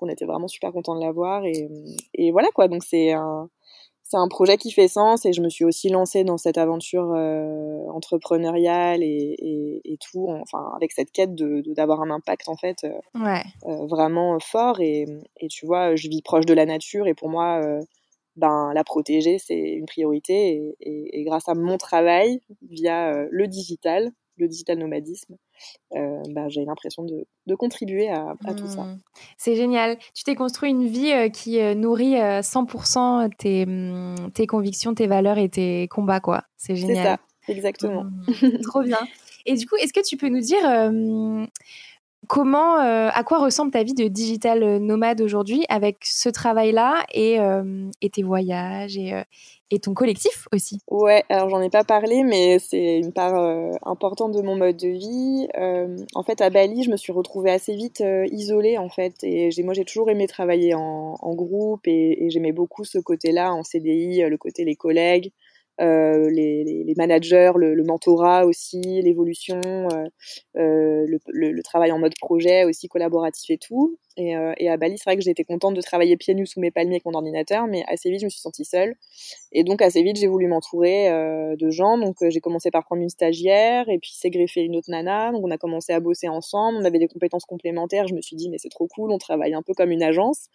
[0.00, 1.68] on était vraiment super content de l'avoir et,
[2.14, 2.68] et voilà quoi.
[2.68, 3.48] Donc c'est un
[4.08, 7.10] c'est un projet qui fait sens et je me suis aussi lancée dans cette aventure
[7.92, 13.42] entrepreneuriale et, et, tout, enfin avec cette quête de d'avoir un impact en fait ouais.
[13.64, 15.06] vraiment fort et,
[15.40, 17.60] et, tu vois, je vis proche de la nature et pour moi
[18.36, 20.76] ben, la protéger, c'est une priorité.
[20.80, 25.36] Et, grâce à mon travail, via euh, le digital, le digital nomadisme,
[25.94, 28.82] euh, ben, j'ai l'impression de, contribuer à, tout ça.
[28.82, 29.00] Mmh.
[29.38, 29.98] C'est génial.
[30.14, 35.38] Tu t'es construit une vie euh, qui nourrit 100% tes, mmh, tes, convictions, tes valeurs
[35.38, 36.44] et tes combats, quoi.
[36.56, 37.18] C'est génial.
[37.46, 38.04] C'est ça, exactement.
[38.04, 38.60] Mmh.
[38.62, 38.98] trop bien.
[39.46, 40.62] Et du coup, est-ce que tu peux nous dire
[42.28, 47.40] Comment, euh, à quoi ressemble ta vie de digital nomade aujourd'hui avec ce travail-là et,
[47.40, 49.22] euh, tes voyages et, euh,
[49.82, 50.78] ton collectif aussi?
[50.90, 53.34] Ouais, alors j'en ai pas parlé, mais c'est une part
[53.84, 55.48] importante de mon mode de vie.
[56.14, 59.74] en fait, à Bali, je me suis retrouvée assez vite isolée en fait, et moi
[59.74, 64.22] j'ai toujours aimé travailler en, en groupe et, et j'aimais beaucoup ce côté-là en CDI,
[64.28, 65.32] le côté les collègues.
[65.80, 70.04] Euh, les, managers, le, le, mentorat aussi, l'évolution, euh,
[70.56, 73.98] euh, le, le, travail en mode projet aussi collaboratif et tout.
[74.16, 76.60] Et, euh, et à Bali, c'est vrai que j'étais contente de travailler pieds nus sous
[76.60, 78.94] mes palmiers avec mon ordinateur, mais assez vite, je me suis sentie seule.
[79.52, 81.98] Et donc, assez vite, j'ai voulu m'entourer euh, de gens.
[81.98, 85.32] Donc, euh, j'ai commencé par prendre une stagiaire, et puis s'est greffé une autre nana.
[85.32, 86.78] Donc, on a commencé à bosser ensemble.
[86.78, 88.06] On avait des compétences complémentaires.
[88.06, 90.46] Je me suis dit, mais c'est trop cool, on travaille un peu comme une agence.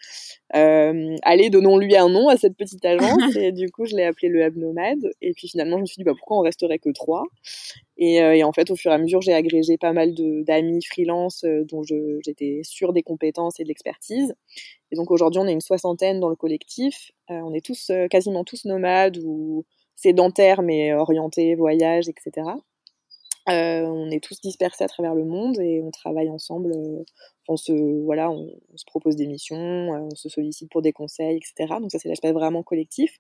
[0.54, 3.36] Allez, donnons-lui un nom à cette petite agence.
[3.36, 5.12] et du coup, je l'ai appelé le Hub Nomade.
[5.21, 7.24] Et puis, finalement, je me suis dit, bah, pourquoi on resterait que trois?
[8.02, 11.44] Euh, et, en fait, au fur et à mesure, j'ai agrégé pas mal d'amis freelance
[11.44, 14.34] euh, dont j'étais sûre des compétences et de l'expertise.
[14.92, 17.12] Et donc aujourd'hui, on est une soixantaine dans le collectif.
[17.30, 22.48] Euh, on est tous, quasiment tous nomades ou sédentaires, mais orientés, voyage, etc.
[23.47, 26.73] on est tous dispersés à travers le monde et on travaille ensemble
[27.51, 27.73] on se
[28.04, 31.75] voilà, on, se propose des missions, euh, on se sollicite pour des conseils, etc.
[31.80, 33.19] Donc ça c'est l'aspect vraiment collectif.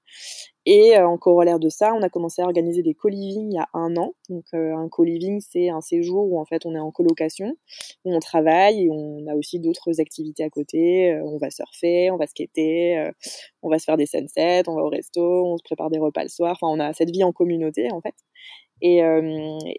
[0.65, 3.59] Et euh, en corollaire de ça, on a commencé à organiser des co-living il y
[3.59, 4.13] a un an.
[4.29, 7.55] Donc euh, un co-living c'est un séjour où en fait on est en colocation,
[8.05, 11.19] où on travaille et on a aussi d'autres activités à côté.
[11.23, 13.11] on va surfer, on va skater,
[13.61, 16.23] on va se faire des sunsets, on va au resto, on se prépare des repas
[16.23, 16.57] le soir.
[16.61, 18.15] Enfin on a cette vie en communauté en fait.
[18.81, 18.97] Et,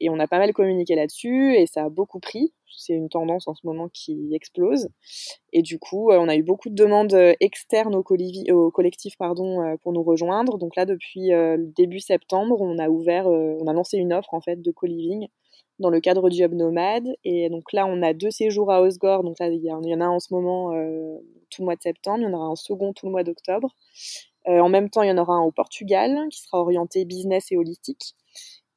[0.01, 3.49] et, on a pas mal communiqué là-dessus et ça a beaucoup pris c'est une tendance
[3.49, 4.88] en ce moment qui explose.
[5.53, 9.62] Et du coup, euh, on a eu beaucoup de demandes euh, externes au, collectif pardon,
[9.62, 10.59] euh, pour nous rejoindre.
[10.59, 11.31] Donc là, depuis
[11.77, 15.29] début septembre, on a ouvert, on a lancé une offre en fait de co-living
[15.79, 17.09] dans le cadre du Hub Nomade.
[17.25, 19.23] Et donc là, on a deux séjours à Osgore.
[19.25, 20.71] Donc là, il y, en a en ce moment
[21.51, 22.21] tout le mois de septembre.
[22.21, 23.75] Il y en aura un second tout le mois d'octobre.
[24.47, 27.57] en même temps, il y en aura un au Portugal qui sera orienté business et
[27.57, 28.15] holistique.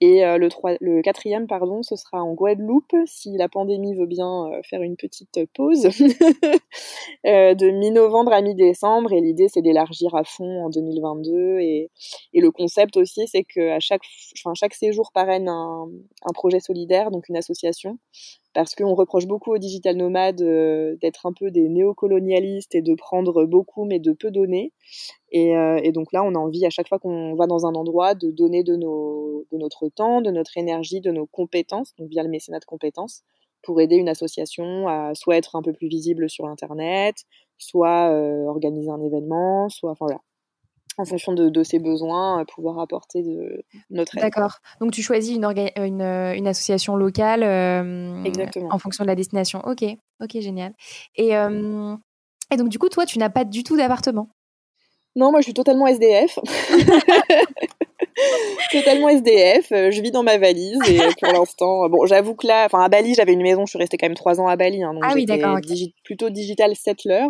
[0.01, 0.49] Et euh, le,
[0.81, 4.97] le quatrième, pardon, ce sera en Guadeloupe, si la pandémie veut bien euh, faire une
[4.97, 5.87] petite pause,
[7.25, 9.13] euh, de mi-novembre à mi-décembre.
[9.13, 11.59] Et l'idée, c'est d'élargir à fond en 2022.
[11.59, 11.91] Et,
[12.33, 14.03] et le concept aussi, c'est qu'à chaque,
[14.55, 15.87] chaque séjour parraine un,
[16.23, 17.97] un projet solidaire, donc une association,
[18.55, 22.95] parce qu'on reproche beaucoup aux digital nomades euh, d'être un peu des néocolonialistes et de
[22.95, 24.71] prendre beaucoup mais de peu donner.
[25.31, 27.75] Et, euh, et donc là, on a envie à chaque fois qu'on va dans un
[27.75, 32.29] endroit de donner de, notre temps, de notre énergie, de nos compétences, donc via le
[32.29, 33.23] mécénat de compétences,
[33.61, 37.25] pour aider une association à soit être un peu plus visible sur Internet,
[37.57, 40.21] soit euh, organiser un événement, soit, enfin voilà,
[40.97, 44.23] en fonction de, ses besoins, euh, pouvoir apporter de notre aide.
[44.23, 44.59] D'accord.
[44.79, 45.45] Donc tu choisis une,
[45.77, 48.23] une, euh, une association locale euh,
[48.69, 49.61] en fonction de la destination.
[49.65, 49.83] Ok,
[50.21, 50.73] ok, génial.
[51.15, 54.29] Et, et donc du coup, toi, tu n'as pas du tout d'appartement?
[55.17, 56.39] Non, moi je suis totalement SDF.
[58.71, 59.67] totalement SDF.
[59.69, 63.13] Je vis dans ma valise et pour l'instant, bon, j'avoue que là, enfin à Bali,
[63.13, 63.65] j'avais une maison.
[63.65, 65.57] Je suis restée quand même trois ans à Bali, hein, donc ah oui, d'accord.
[66.03, 67.27] plutôt digital settler.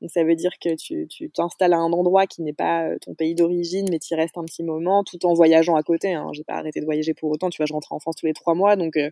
[0.00, 3.14] Donc ça veut dire que tu t'installes à un endroit qui n'est pas euh, ton
[3.14, 6.14] pays d'origine, mais tu y restes un petit moment, tout en voyageant à côté.
[6.14, 6.30] Hein.
[6.32, 7.50] J'ai pas arrêté de voyager pour autant.
[7.50, 9.10] Tu vois, je rentre en France tous les trois mois, donc euh,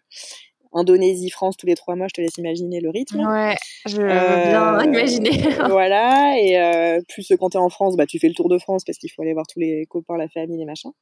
[0.72, 3.20] Indonésie, France tous les trois mois, je te laisse imaginer le rythme.
[3.20, 3.54] Ouais,
[3.86, 5.30] je veux bien euh, imaginer.
[5.68, 8.58] voilà, et euh, plus quand tu es en France, bah, tu fais le tour de
[8.58, 10.92] France parce qu'il faut aller voir tous les copains, la famille, les machins.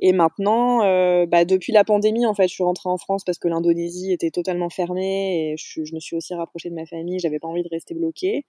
[0.00, 3.38] Et maintenant, euh, bah, depuis la pandémie, en fait, je suis rentrée en France parce
[3.38, 7.20] que l'Indonésie était totalement fermée et je, me suis aussi rapprochée de ma famille.
[7.20, 8.44] J'avais pas envie de rester bloquée.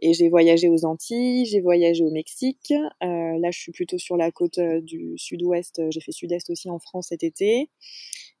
[0.00, 2.72] Et j'ai voyagé aux Antilles, j'ai voyagé au Mexique.
[2.72, 5.80] Euh, là, je suis plutôt sur la côte euh, du sud-ouest.
[5.90, 7.70] J'ai fait sud-est aussi en France cet été.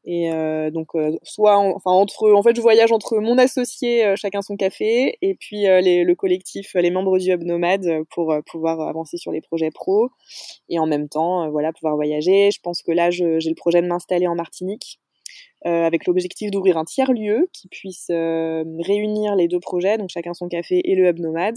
[0.04, 0.30] Et
[0.72, 0.88] donc,
[1.22, 5.62] soit, enfin, entre, en fait, je voyage entre mon associé, chacun son café, et puis
[5.62, 10.08] le collectif, les membres du Hub Nomade, pour pouvoir avancer sur les projets pro,
[10.68, 12.31] et en même temps, voilà, pouvoir voyager.
[12.50, 15.00] Je pense que là, j'ai le projet de m'installer en Martinique,
[15.64, 20.48] avec l'objectif d'ouvrir un tiers lieu qui puisse réunir les deux projets, donc chacun son
[20.48, 21.56] café et le Hub Nomade,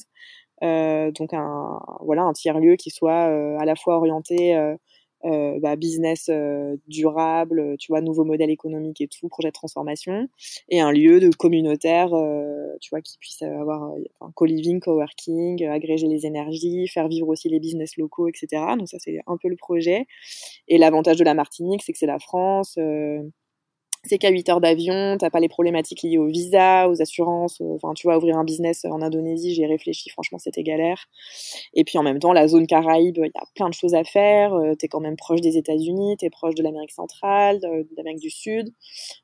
[0.61, 3.25] donc un voilà un tiers lieu qui soit
[3.59, 4.55] à la fois orienté
[5.25, 10.27] euh, bah, business euh, durable, tu vois, nouveaux modèles économiques et tout, projet de transformation,
[10.69, 16.07] et un lieu de communautaire, euh, tu vois, qui puisse avoir un co-living, co-working, agréger
[16.07, 18.63] les énergies, faire vivre aussi les business locaux, etc.
[18.77, 20.05] Donc ça, c'est un peu le projet.
[20.67, 22.77] Et l'avantage de la Martinique, c'est que c'est la France
[24.07, 27.59] c'est qu'à 8 heures d'avion, t'as pas les problématiques liées au visa, aux assurances.
[27.61, 31.05] Euh, enfin, tu vois, ouvrir un business en Indonésie, j'ai réfléchi, franchement, c'était galère.
[31.73, 34.03] Et puis en même temps, la zone Caraïbe, il y a plein de choses à
[34.03, 34.53] faire.
[34.53, 38.29] Euh, t'es quand même proche des États-Unis, t'es proche de l'Amérique centrale, de, l'Amérique du
[38.29, 38.73] Sud.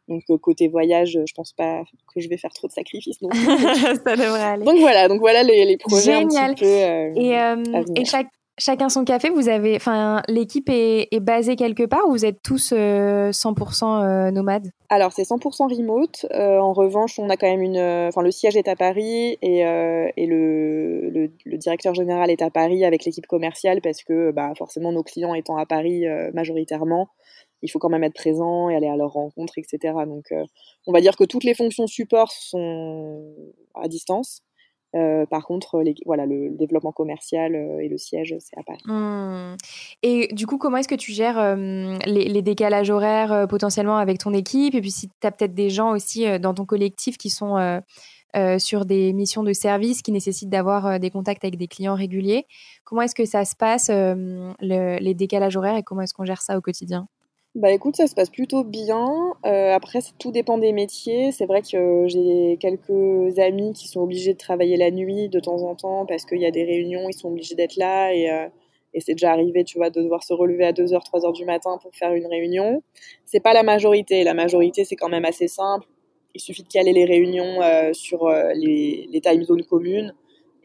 [0.08, 3.20] Donc euh, côté voyage, je pense pas que je vais faire trop de sacrifices.
[3.20, 4.66] Donc, Ça devrait aller.
[4.66, 6.52] Donc voilà, donc voilà les, les projets Génial.
[6.52, 7.92] un petit peu.
[7.96, 12.12] et, et chaque chacun son café, vous avez, enfin, l'équipe est, basée quelque part ou
[12.12, 14.70] vous êtes tous 100% euh, euh, nomades?
[14.90, 16.26] Alors c'est 100% remote.
[16.34, 19.60] Euh, en revanche, on a quand même une, enfin, le siège est à Paris et,
[19.60, 24.92] et le, le, directeur général est à Paris avec l'équipe commerciale parce que, bah, forcément,
[24.92, 27.10] nos clients étant à Paris majoritairement,
[27.62, 29.94] il faut quand même être présent et aller à leur rencontre, etc.
[30.08, 30.34] Donc,
[30.88, 33.22] on va dire que toutes les fonctions support sont
[33.76, 34.42] à distance.
[34.96, 38.82] Euh, par contre, voilà, le, développement commercial euh, et le siège, c'est à Paris.
[38.86, 39.56] Mmh.
[40.04, 44.34] Et du coup, comment est-ce que tu gères euh, les, décalages horaires potentiellement avec ton
[44.34, 44.76] équipe?
[44.76, 47.82] Et puis, si tu as peut-être des gens aussi dans ton collectif qui sont
[48.58, 52.46] sur des missions de service qui nécessitent d'avoir des contacts avec des clients réguliers,
[52.84, 56.58] comment est-ce que ça se passe, les décalages horaires, et comment est-ce qu'on gère ça
[56.58, 57.08] au quotidien?
[57.54, 59.34] Bah écoute, ça se passe plutôt bien.
[59.46, 61.34] Euh, après, tout dépend des métiers.
[61.34, 65.64] C'est vrai que j'ai quelques amis qui sont obligés de travailler la nuit de temps
[65.64, 68.48] en temps parce qu'il y a des réunions, ils sont obligés d'être là et, euh,
[68.94, 71.78] et c'est déjà arrivé, tu vois, de devoir se relever à 2h, 3h du matin
[71.82, 72.84] pour faire une réunion.
[73.26, 74.24] C'est pas la majorité.
[74.24, 75.88] La majorité, c'est quand même assez simple.
[76.34, 80.14] Il suffit de caler les réunions euh, sur euh, les, les time zones communes.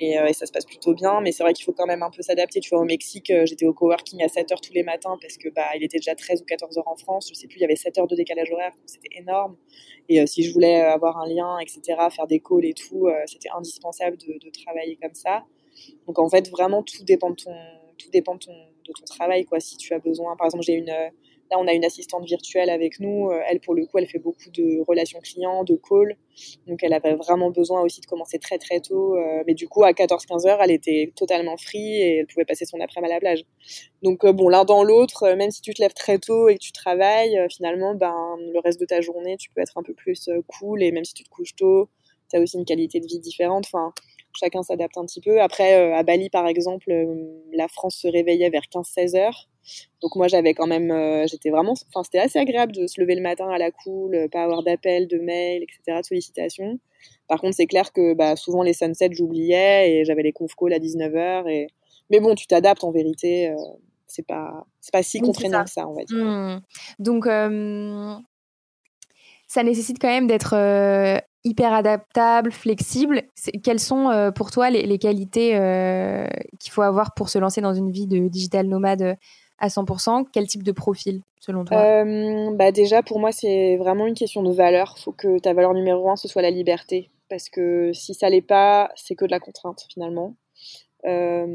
[0.03, 1.21] Euh, et, ça se passe plutôt bien.
[1.21, 2.61] Mais c'est vrai qu'il faut quand même un peu s'adapter.
[2.61, 5.37] Tu vois, au Mexique, euh, j'étais au coworking à 7 heures tous les matins parce
[5.37, 7.29] que bah, il était déjà 13 ou 14 heures en France.
[7.29, 9.57] Je sais plus, il y avait 7 heures de décalage horaire, c'était énorme.
[10.09, 11.81] Et euh, si je voulais avoir un lien, etc.,
[12.15, 15.45] faire des calls et tout, c'était indispensable de, de, travailler comme ça.
[16.07, 17.55] Donc en fait, vraiment, tout dépend de ton,
[17.99, 19.45] tout dépend de ton, de ton travail.
[19.45, 19.61] Quoi.
[19.61, 20.93] Si tu as besoin, par exemple, j'ai une
[21.51, 23.31] Là, on a une assistante virtuelle avec nous.
[23.31, 26.17] Euh, elle, pour le coup, elle fait beaucoup de relations clients, de calls.
[26.67, 29.17] Donc, elle avait vraiment besoin aussi de commencer très, très tôt.
[29.17, 32.65] Euh, mais du coup, à 14-15 heures, elle était totalement free et elle pouvait passer
[32.65, 33.45] son après-midi à la plage.
[34.03, 36.61] Donc, euh, bon, l'un dans l'autre, même si tu te lèves très tôt et que
[36.61, 40.29] tu travailles, finalement, ben, le reste de ta journée, tu peux être un peu plus
[40.49, 40.83] cool.
[40.83, 41.89] Et même si tu te couches tôt,
[42.31, 43.67] tu as aussi une qualité de vie différente.
[43.73, 43.93] Enfin,
[44.35, 45.41] chacun s'adapte un petit peu.
[45.41, 46.93] Après, à Bali, par exemple,
[47.53, 49.49] la France se réveillait vers 15-16 heures.
[50.03, 53.15] Donc moi j'avais quand même, euh, j'étais vraiment, enfin c'était assez agréable de se lever
[53.15, 56.79] le matin à la cool, euh, pas avoir d'appels, de mails, etc., de sollicitations.
[57.29, 60.75] Par contre c'est clair que bah, souvent les sunsets j'oubliais et j'avais les conf calls
[60.75, 61.49] à 19h.
[61.49, 61.69] Et...
[62.11, 63.57] Mais bon tu t'adaptes en vérité, euh,
[64.07, 66.25] c'est pas, pas si contraignant que ça on va dire.
[66.25, 66.61] Mmh.
[66.99, 67.25] Donc
[69.49, 70.55] ça nécessite quand même d'être
[71.45, 73.23] hyper adaptable, flexible.
[73.65, 75.51] Quelles sont pour toi les, les qualités
[76.61, 79.17] qu'il faut avoir pour se lancer dans une vie de digital nomade
[79.59, 81.79] à 100%, quel type de profil selon toi?
[81.79, 84.95] Euh, bah Déjà, pour moi, c'est vraiment une question de valeur.
[84.99, 87.11] Il faut que ta valeur numéro un, ce soit la liberté.
[87.29, 90.37] Parce que si ça l'est pas, c'est que de la contrainte finalement.
[91.05, 91.47] Euh,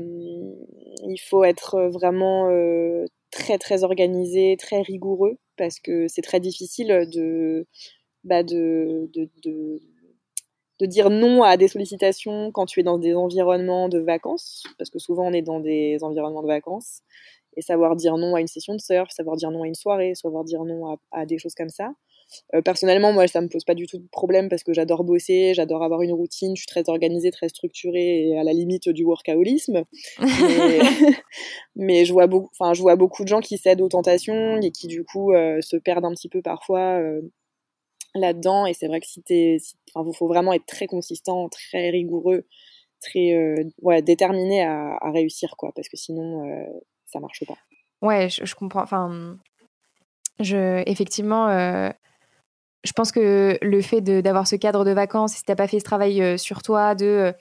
[1.04, 7.08] il faut être vraiment euh, très très organisé, très rigoureux, parce que c'est très difficile
[8.24, 9.82] bah de, de, de,
[10.80, 14.90] de dire non à des sollicitations quand tu es dans des environnements de vacances, parce
[14.90, 17.02] que souvent on est dans des environnements de vacances
[17.58, 20.16] et savoir dire non à une session de surf, savoir dire non à une soirée,
[20.16, 21.92] savoir dire non à, des choses comme ça.
[22.56, 25.54] Euh, personnellement, moi, ça me pose pas du tout de problème parce que j'adore bosser,
[25.54, 29.04] j'adore avoir une routine, je suis très organisée, très structurée et à la limite du
[29.04, 29.84] workaholisme.
[30.20, 30.80] Mais,
[31.76, 34.88] mais je vois beaucoup, je vois beaucoup de gens qui cèdent aux tentations et qui
[34.88, 37.22] du coup euh, se perdent un petit peu parfois euh,
[38.16, 38.66] là-dedans.
[38.66, 39.58] Et c'est vrai que si t'es,
[39.94, 42.46] enfin, il faut vraiment être très consistant, très rigoureux,
[43.02, 46.44] très ouais, déterminé à, à, réussir quoi, parce que sinon
[47.12, 47.56] ça marche pas.
[48.02, 48.82] Ouais, je, comprends.
[48.82, 49.38] Enfin,
[50.40, 51.90] je, effectivement, euh,
[52.84, 55.80] je pense que le fait d'avoir ce cadre de vacances, si tu n'as pas fait
[55.80, 57.32] ce travail euh, sur toi, de euh,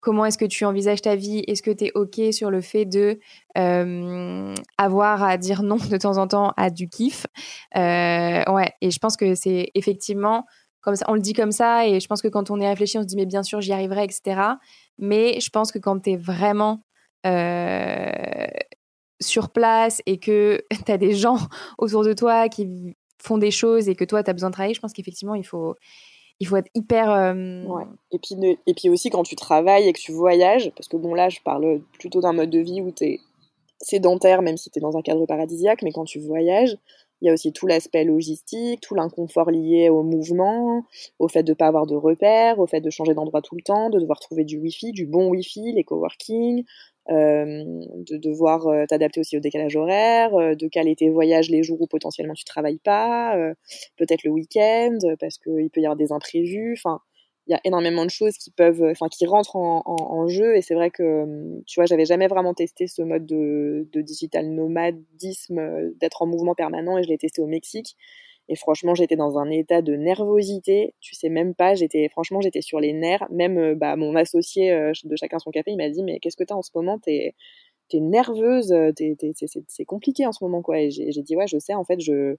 [0.00, 2.86] comment est-ce que tu envisages ta vie, est-ce que tu es OK sur le fait
[2.86, 3.18] de
[4.78, 7.26] avoir à dire non de temps en temps à du kiff.
[7.74, 10.46] ouais, et je pense que c'est effectivement
[10.80, 12.96] comme ça, on le dit comme ça, et je pense que quand on est réfléchi,
[12.96, 14.40] on se dit mais bien sûr j'y arriverai, etc.
[14.98, 16.84] Mais je pense que quand tu es vraiment
[19.20, 21.38] sur place et que tu as des gens
[21.78, 24.74] autour de toi qui font des choses et que toi, tu as besoin de travailler,
[24.74, 25.74] je pense qu'effectivement, il faut,
[26.38, 27.08] il faut être hyper.
[27.08, 27.84] Ouais.
[28.12, 31.14] Et, puis, et puis aussi quand tu travailles et que tu voyages, parce que bon,
[31.14, 33.20] là, je parle plutôt d'un mode de vie où tu es
[33.80, 36.76] sédentaire, même si tu es dans un cadre paradisiaque, mais quand tu voyages,
[37.22, 40.84] il y a aussi tout l'aspect logistique, tout l'inconfort lié au mouvement,
[41.18, 43.62] au fait de ne pas avoir de repères, au fait de changer d'endroit tout le
[43.62, 46.64] temps, de devoir trouver du Wi-Fi, du bon Wi-Fi, les coworking, euh,
[47.08, 51.80] de devoir euh, t'adapter aussi au décalage horaire, euh, de caler tes voyages les jours
[51.80, 53.36] où potentiellement tu travailles pas,
[53.96, 56.74] peut-être le week-end, parce qu'il peut y avoir des imprévus.
[56.78, 57.00] Enfin,
[57.46, 60.56] il y a énormément de choses qui peuvent, enfin, qui rentrent en, en, jeu.
[60.56, 64.48] Et c'est vrai que, tu vois, j'avais jamais vraiment testé ce mode de, de digital
[64.50, 67.96] nomadisme, euh, d'être en mouvement permanent, et je l'ai testé au Mexique.
[68.48, 70.94] Et franchement, j'étais dans un état de nervosité.
[71.00, 73.26] Tu sais même pas, j'étais, franchement, j'étais sur les nerfs.
[73.30, 76.36] Même, euh, bah, mon associé euh, de chacun son café, il m'a dit, mais qu'est-ce
[76.36, 76.98] que t'as en ce moment?
[76.98, 77.34] T'es,
[77.88, 79.16] t'es nerveuse, t'es,
[79.68, 80.80] c'est compliqué en ce moment, quoi.
[80.80, 82.36] Et j'ai dit, ouais, je sais, en fait, je,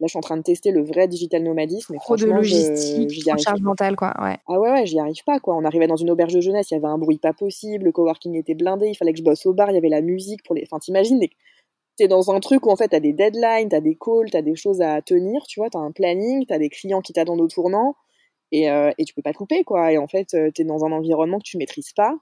[0.00, 1.94] Là, je suis en train de tester le vrai digital nomadisme.
[2.00, 4.12] Trop de logistique, je, charge mentale, quoi.
[4.20, 4.36] Ouais.
[4.48, 5.54] Ah ouais, ouais, j'y arrive pas, quoi.
[5.56, 7.92] On arrivait dans une auberge de jeunesse, il y avait un bruit pas possible, le
[7.92, 10.42] coworking était blindé, il fallait que je bosse au bar, il y avait la musique
[10.42, 10.64] pour les.
[10.64, 11.20] Enfin, t'imagines,
[11.96, 14.56] t'es dans un truc où en fait t'as des deadlines, t'as des calls, t'as des
[14.56, 17.94] choses à tenir, tu vois, t'as un planning, t'as des clients qui t'attendent au tournant
[18.52, 19.92] et, euh, et tu peux pas te couper, quoi.
[19.92, 22.14] Et en fait, euh, t'es dans un environnement que tu maîtrises pas.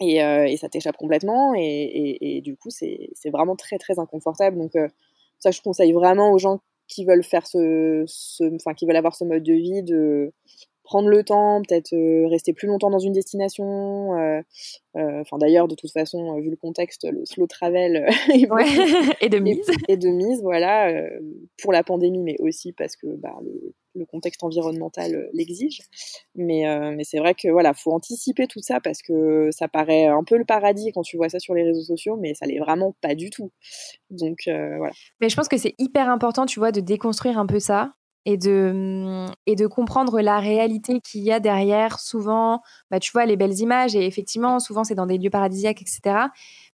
[0.00, 4.72] Et, euh, ça t'échappe complètement et, du coup c'est vraiment très très inconfortable donc
[5.38, 8.04] ça je conseille vraiment aux gens qui veulent faire ce,
[8.56, 10.32] enfin qui veulent avoir ce mode de vie de
[10.84, 14.16] prendre le temps, peut-être euh, rester plus longtemps dans une destination.
[14.16, 14.40] Euh,
[14.96, 18.06] euh, enfin d'ailleurs, de toute façon, vu le contexte, le slow travel
[19.20, 20.92] et de mise, et, de mise, voilà,
[21.60, 25.80] pour la pandémie, mais aussi parce que bah, le, le contexte environnemental l'exige.
[26.34, 30.22] Mais, mais c'est vrai que voilà, faut anticiper tout ça parce que ça paraît un
[30.22, 32.94] peu le paradis quand tu vois ça sur les réseaux sociaux, mais ça l'est vraiment
[33.00, 33.50] pas du tout.
[34.10, 34.92] Donc voilà.
[35.20, 37.94] Mais je pense que c'est hyper important, tu vois, de déconstruire un peu ça
[38.26, 41.98] et de, et de comprendre la réalité qu'il y a derrière.
[42.00, 45.82] Souvent, bah, tu vois, les belles images, et effectivement, souvent, c'est dans des lieux paradisiaques,
[45.82, 46.26] etc.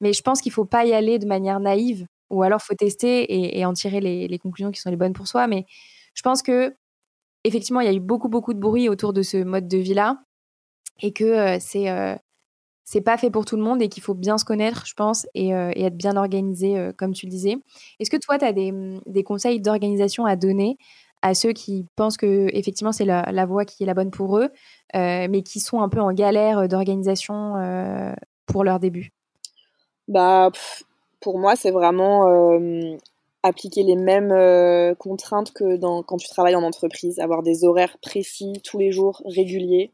[0.02, 3.58] Mais je pense qu'il faut pas y aller de manière naïve, ou alors faut tester
[3.60, 5.48] et, en tirer les, conclusions qui sont les bonnes pour soi.
[5.48, 5.66] Mais
[6.14, 6.76] je pense que
[7.44, 10.20] effectivement, il y a eu beaucoup, beaucoup de bruit autour de ce mode de vie-là
[11.02, 12.16] et que euh, c'est euh,
[13.06, 15.54] pas fait pour tout le monde et qu'il faut bien se connaître, je pense, et,
[15.56, 17.56] euh, être bien organisé, comme tu le disais.
[18.00, 18.74] Est-ce que toi, tu as des,
[19.06, 20.78] des conseils d'organisation à donner
[21.22, 24.50] à ceux qui pensent que effectivement c'est la, voie qui est la bonne pour eux,
[24.94, 27.54] mais qui sont un peu en galère d'organisation
[28.46, 29.12] pour leur début
[30.08, 30.52] Bah,
[31.20, 32.26] pour moi, c'est vraiment
[33.48, 38.54] appliquer les mêmes euh, contraintes que quand tu travailles en entreprise, avoir des horaires précis
[38.64, 39.92] tous les jours, réguliers,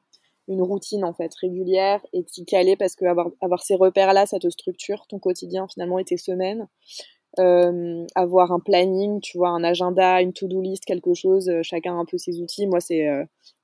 [0.48, 4.26] une routine en fait régulière et t'y caler parce que avoir, avoir ces repères là,
[4.26, 6.68] ça te structure ton quotidien finalement et tes semaines.
[7.39, 11.98] Euh, avoir un planning, tu vois, un agenda, une to-do list, quelque chose, euh, chacun
[11.98, 12.67] un peu ses outils.
[12.67, 13.08] Moi, c'est,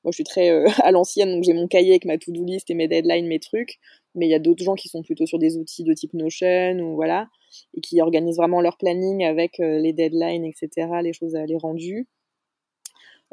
[0.04, 2.74] moi, je suis très à l'ancienne, donc j'ai mon cahier avec ma to-do list et
[2.74, 3.80] mes deadlines, mes trucs.
[4.16, 6.80] Mais il y a d'autres gens qui sont plutôt sur des outils de type Notion
[6.80, 7.28] ou voilà
[7.74, 11.58] et qui organisent vraiment leur planning avec euh, les deadlines, etc., les choses à les
[11.58, 12.08] rendues.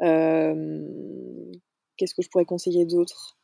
[0.01, 1.51] Euh,
[1.97, 3.36] qu'est-ce que je pourrais conseiller d'autre?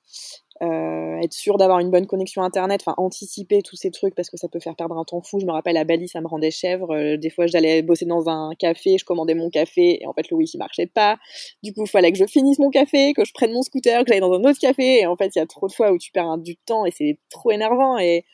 [0.61, 4.37] Euh, être sûr d'avoir une bonne connexion internet, enfin anticiper tous ces trucs parce que
[4.37, 5.39] ça peut faire perdre un temps fou.
[5.39, 7.17] Je me rappelle à Bali, ça me rendait chèvre.
[7.17, 10.37] des fois, j'allais bosser dans un café, je commandais mon café et en fait le
[10.37, 11.17] wifi marchait pas.
[11.63, 14.09] Du coup, il fallait que je finisse mon café, que je prenne mon scooter, que
[14.09, 15.01] j'aille dans un autre café.
[15.01, 16.91] Et en fait, il y a trop de fois où tu perds du temps et
[16.91, 17.97] c'est trop énervant.
[17.97, 18.25] Et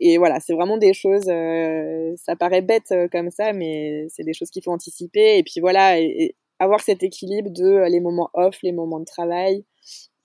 [0.00, 4.24] et voilà, c'est vraiment des choses, euh, ça paraît bête euh, comme ça, mais c'est
[4.24, 5.38] des choses qu'il faut anticiper.
[5.38, 5.98] Et puis voilà,
[6.64, 9.64] avoir cet équilibre de euh, les moments off, les moments de travail,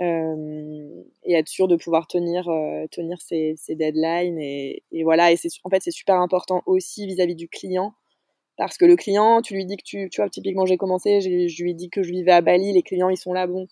[0.02, 2.46] et être sûr de pouvoir tenir,
[2.90, 4.40] tenir ses, deadlines.
[4.40, 7.94] Et, voilà, et c'est, en fait, c'est super important aussi vis-à-vis du client.
[8.56, 11.64] Parce que le client, tu lui dis que tu, tu vois, typiquement, j'ai commencé, je
[11.64, 13.68] lui ai dit que je vivais à Bali, les clients, ils sont là, bon,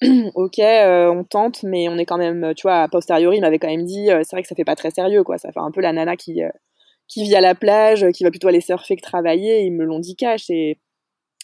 [0.34, 3.58] ok, euh, on tente, mais on est quand même, tu vois, a posteriori, il m'avait
[3.58, 5.38] quand même dit, euh, c'est vrai que ça fait pas très sérieux, quoi.
[5.38, 6.50] Ça fait un peu la nana qui, euh,
[7.08, 9.62] qui vit à la plage, qui va plutôt aller surfer que travailler.
[9.62, 10.78] Ils me l'ont dit cash, et...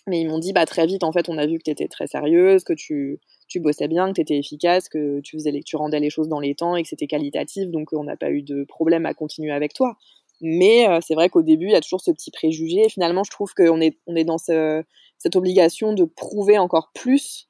[0.06, 2.06] mais ils m'ont dit, bah, très vite, en fait, on a vu que t'étais très
[2.06, 6.00] sérieuse, que tu, tu bossais bien, que t'étais efficace, que tu faisais, que tu rendais
[6.00, 8.64] les choses dans les temps et que c'était qualitatif, donc on n'a pas eu de
[8.64, 9.96] problème à continuer avec toi.
[10.40, 12.86] Mais c'est vrai qu'au début, il y a toujours ce petit préjugé.
[12.86, 14.82] Et finalement, je trouve qu'on est, on est dans ce,
[15.18, 17.48] cette obligation de prouver encore plus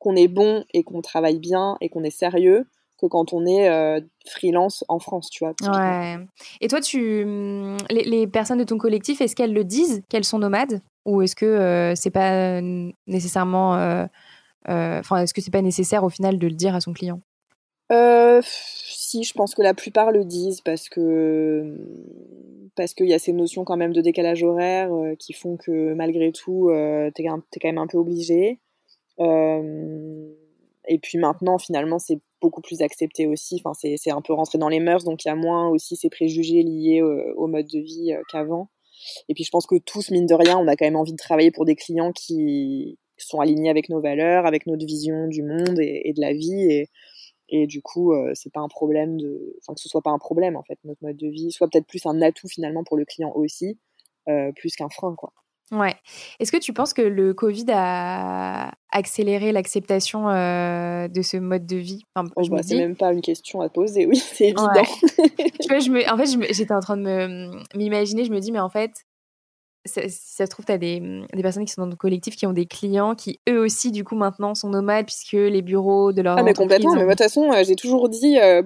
[0.00, 2.66] qu'on est bon et qu'on travaille bien et qu'on est sérieux
[3.00, 5.54] que quand on est euh, freelance en France, tu vois.
[6.60, 7.24] Et toi, tu,
[7.90, 10.80] les, personnes de ton collectif, est-ce qu'elles le disent qu'elles sont nomades?
[11.04, 12.60] Ou est-ce que euh, c'est pas
[13.06, 14.06] nécessairement, euh,
[14.66, 17.20] enfin, est-ce que c'est pas nécessaire au final de le dire à son client?
[18.42, 21.76] Si, je pense que la plupart le disent parce que
[22.74, 26.32] parce qu'il y a ces notions quand même de décalage horaire qui font que malgré
[26.32, 26.70] tout,
[27.14, 28.58] t'es es quand même un peu obligé.
[29.20, 33.62] et puis maintenant, finalement, c'est beaucoup plus accepté aussi.
[33.64, 36.10] Enfin, c'est un peu rentré dans les mœurs, donc il y a moins aussi ces
[36.10, 38.70] préjugés liés au, mode de vie qu'avant.
[39.28, 41.18] Et puis je pense que tous, mine de rien, on a quand même envie de
[41.18, 45.78] travailler pour des clients qui sont alignés avec nos valeurs, avec notre vision du monde
[45.80, 46.88] et, de la vie.
[47.48, 50.56] Et, du coup, c'est pas un problème de, enfin que ce soit pas un problème
[50.56, 53.32] en fait, notre mode de vie, soit peut-être plus un atout finalement pour le client
[53.34, 53.78] aussi,
[54.56, 55.32] plus qu'un frein quoi.
[55.72, 55.94] Ouais.
[56.40, 61.76] Est-ce que tu penses que le Covid a accéléré l'acceptation euh, de ce mode de
[61.76, 62.04] vie?
[62.14, 64.70] Enfin, oh, bah, C'est même pas une question à poser, oui, c'est évident.
[64.74, 68.92] je me, en fait, j'étais en train de m'imaginer, je me dis, mais en fait,
[69.86, 72.46] si ça se trouve, tu as des, des, personnes qui sont dans le collectif qui
[72.46, 76.22] ont des clients qui, eux aussi, du coup, maintenant sont nomades puisque les bureaux de
[76.22, 76.38] leur.
[76.38, 76.94] Ah, mais complètement.
[76.94, 78.62] Mais de toute façon, euh, j'ai toujours dit euh,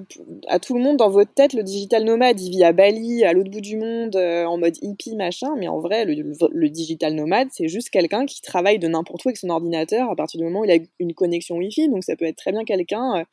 [0.46, 3.32] à tout le monde dans votre tête, le digital nomade, il vit à Bali, à
[3.32, 5.54] l'autre bout du monde, euh, en mode hippie, machin.
[5.58, 6.14] Mais en vrai, le,
[6.52, 10.14] le, digital nomade, c'est juste quelqu'un qui travaille de n'importe où avec son ordinateur à
[10.14, 11.88] partir du moment où il a une connexion Wi-Fi.
[11.88, 13.24] Donc, ça peut être très bien quelqu'un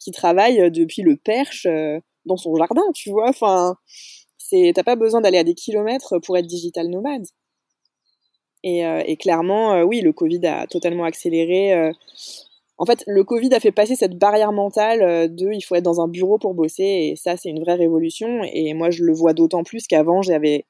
[0.00, 1.68] qui travaille depuis le perche
[2.26, 3.28] dans son jardin, tu vois.
[3.28, 3.76] Enfin
[4.74, 7.26] t'as pas besoin d'aller à des kilomètres pour être digital nomade.
[8.64, 11.72] Et, euh, clairement, euh, oui, le Covid a totalement accéléré.
[11.74, 11.92] Euh,
[12.78, 16.00] en fait, le Covid a fait passer cette barrière mentale de il faut être dans
[16.00, 18.42] un bureau pour bosser, et ça, c'est une vraie révolution.
[18.52, 20.64] Et moi, je le vois d'autant plus qu'avant, j'avais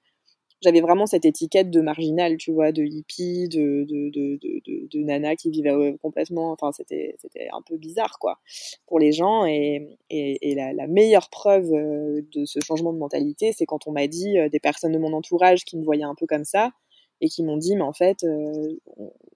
[0.61, 5.37] j'avais vraiment cette étiquette de marginal, tu vois, de hippie, de, de, de, de, nana
[5.37, 6.51] qui vivait euh, complètement.
[6.53, 7.17] Enfin, c'était,
[7.53, 8.39] un peu bizarre, quoi,
[8.87, 9.47] pour les gens.
[9.47, 14.07] Et, et, la, meilleure preuve euh, de ce changement de mentalité, c'est quand on m'a
[14.07, 16.73] dit, euh, des personnes de mon entourage qui me voyaient un peu comme ça,
[17.21, 18.25] et qui m'ont dit, mais en fait,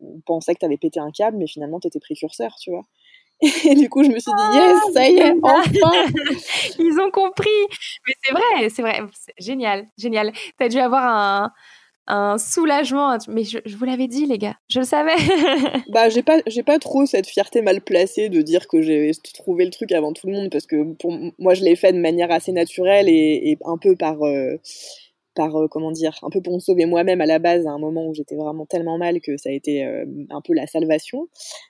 [0.01, 2.85] on pensait que tu avais pété un câble, mais finalement, tu étais précurseur, tu vois.
[3.68, 5.62] Et du coup, je me suis dit, yes, ah, ça y est, enfin
[6.78, 7.49] Ils ont compris
[8.07, 9.01] Mais c'est vrai, c'est vrai,
[9.38, 10.32] génial, génial.
[10.32, 11.53] Tu as dû avoir un,
[12.07, 15.16] un soulagement, mais je, vous l'avais dit, les gars, je le savais.
[15.88, 19.64] bah, j'ai pas, j'ai pas trop cette fierté mal placée de dire que j'ai trouvé
[19.64, 22.30] le truc avant tout le monde, parce que pour moi, je l'ai fait de manière
[22.30, 24.22] assez naturelle et, un peu par.
[24.22, 24.57] Euh,
[25.35, 27.78] par euh, comment dire un peu pour me sauver moi-même à la base à un
[27.78, 31.28] moment où j'étais vraiment tellement mal que ça a été euh, un peu la salvation.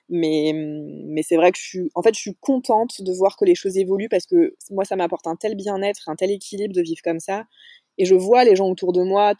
[0.09, 3.45] Mais mais c'est vrai que je suis en fait je suis contente de voir que
[3.45, 6.81] les choses évoluent parce que moi ça m'apporte un tel bien-être un tel équilibre de
[6.81, 7.45] vivre comme ça.
[7.97, 9.33] Et je vois les gens autour de moi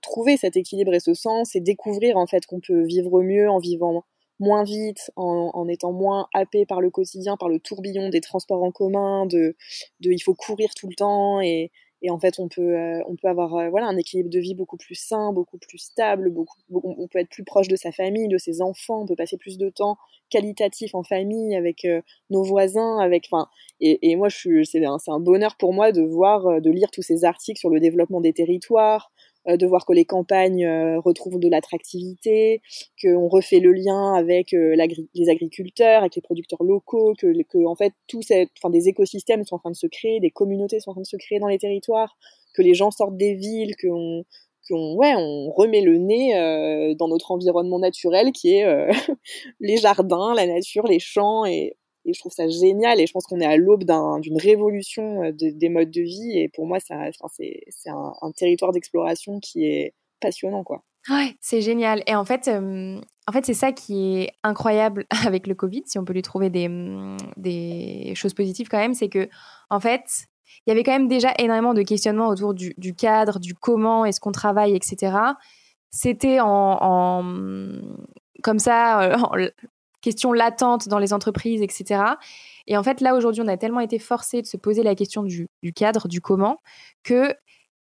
[0.00, 3.58] trouver cet équilibre et ce sens et découvrir en fait qu'on peut vivre mieux en
[3.58, 4.04] vivant
[4.40, 8.62] moins vite, en, en, étant moins happé par le quotidien, par le tourbillon des transports
[8.62, 9.54] en commun, de,
[10.00, 11.70] de il faut courir tout le temps et,
[12.02, 14.54] et en fait on peut euh, on peut avoir euh, voilà un équilibre de vie
[14.54, 18.28] beaucoup plus sain beaucoup plus stable beaucoup, on peut être plus proche de sa famille
[18.28, 19.96] de ses enfants on peut passer plus de temps
[20.30, 23.48] qualitatif en famille avec euh, nos voisins avec enfin
[23.80, 26.90] et, et, moi je suis c'est un, un bonheur pour moi de voir de lire
[26.90, 31.00] tous ces articles sur le développement des territoires euh, de voir que les campagnes euh,
[31.00, 32.60] retrouvent de l'attractivité,
[33.02, 34.76] qu'on refait le lien avec euh,
[35.14, 39.70] les agriculteurs, avec les producteurs locaux, que, en fait tous des écosystèmes sont en train
[39.70, 42.16] de se créer, des communautés sont en train de se créer dans les territoires,
[42.54, 44.24] que les gens sortent des villes, qu'on
[44.68, 48.88] qu'on ouais, on remet le nez dans notre environnement naturel qui est
[49.60, 53.26] les jardins, la nature, les champs et et je trouve ça génial et je pense
[53.26, 53.84] qu'on est à l'aube
[54.20, 59.40] d'une révolution euh, des modes de vie et pour moi c'est un, un, territoire d'exploration
[59.40, 60.82] qui est passionnant quoi.
[61.08, 62.02] Ouais, c'est génial.
[62.06, 65.98] Et en fait, euh, en fait c'est ça qui est incroyable avec le Covid, si
[65.98, 66.68] on peut lui trouver des,
[67.36, 69.28] des choses positives quand même, c'est que
[69.70, 70.04] en fait,
[70.66, 74.04] il y avait quand même déjà énormément de questionnements autour du, du cadre, du comment
[74.04, 75.16] est-ce qu'on travaille, etc.
[75.90, 77.24] C'était en, en,
[78.42, 79.50] comme ça, euh,
[80.00, 82.02] questions latentes dans les entreprises, etc.
[82.66, 85.22] Et en fait, là, aujourd'hui, on a tellement été forcé de se poser la question
[85.22, 86.58] du, cadre, du comment,
[87.02, 87.34] que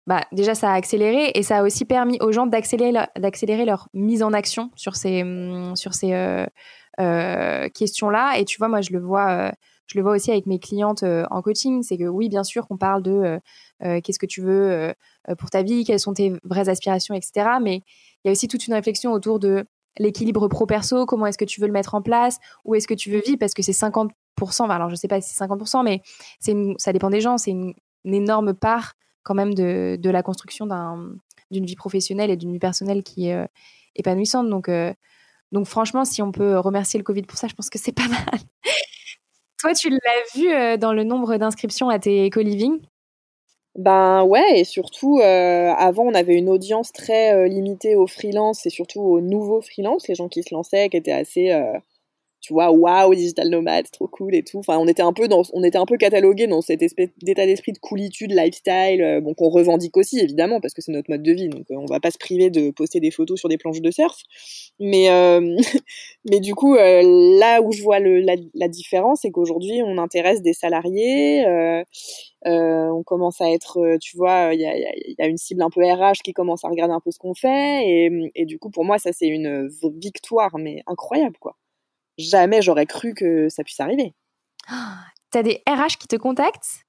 [0.06, 4.22] bah, déjà, ça a accéléré et ça a aussi permis aux gens d'accélérer, leur mise
[4.22, 6.46] en action sur ces, hum, euh,
[7.00, 8.38] euh, questions-là.
[8.38, 9.50] Et tu vois, moi, je le vois, euh,
[9.86, 11.82] je le vois aussi avec mes clientes en coaching.
[11.82, 13.40] C'est que oui, bien sûr, qu'on parle de
[13.80, 14.94] qu'est-ce que tu veux
[15.38, 17.48] pour ta vie, quelles sont tes vraies aspirations, etc.
[17.62, 17.82] Mais
[18.24, 19.64] il y a aussi toute une réflexion autour de
[19.98, 23.10] l'équilibre pro-perso, comment est-ce que tu veux le mettre en place, où est-ce que tu
[23.10, 24.10] veux vivre, parce que c'est 50%,
[24.68, 26.02] alors je sais pas si c'est 50%, mais
[26.40, 27.74] c'est ça dépend des gens, c'est une,
[28.04, 28.94] énorme part
[29.24, 30.68] quand même de, de la construction
[31.50, 33.46] d'une vie professionnelle et d'une vie personnelle qui est euh,
[33.96, 34.48] épanouissante.
[34.48, 34.94] Donc, euh,
[35.50, 38.06] donc franchement, si on peut remercier le Covid pour ça, je pense que c'est pas
[38.08, 38.40] mal.
[39.58, 42.78] Toi, tu l'as vu euh, dans le nombre d'inscriptions à tes co-living?
[43.76, 48.64] Ben ouais, et surtout, euh, avant, on avait une audience très euh, limitée aux freelances
[48.66, 51.78] et surtout aux nouveaux freelances, les gens qui se lançaient, qui étaient assez, euh,
[52.46, 54.58] tu vois, waouh, digital nomade, trop cool et tout.
[54.58, 57.44] Enfin, on était un peu dans, on était un peu catalogué dans cet espèce d'état
[57.44, 61.24] d'esprit de coolitude, lifestyle, euh, bon qu'on revendique aussi évidemment parce que c'est notre mode
[61.24, 63.58] de vie, donc euh, on va pas se priver de poster des photos sur des
[63.58, 64.16] planches de surf.
[64.78, 65.56] Mais euh,
[66.30, 70.40] mais du coup, là où je vois le, la, la différence, c'est qu'aujourd'hui on intéresse
[70.40, 71.44] des salariés.
[72.44, 75.82] on commence à être, tu vois, il y a, y a, une cible un peu
[75.82, 78.84] RH qui commence à regarder un peu ce qu'on fait, et, et du coup pour
[78.84, 79.68] moi ça c'est une
[80.00, 81.56] victoire mais incroyable quoi
[82.18, 84.14] jamais j'aurais cru que ça puisse arriver.
[85.30, 86.86] T'as des RH qui te contactent?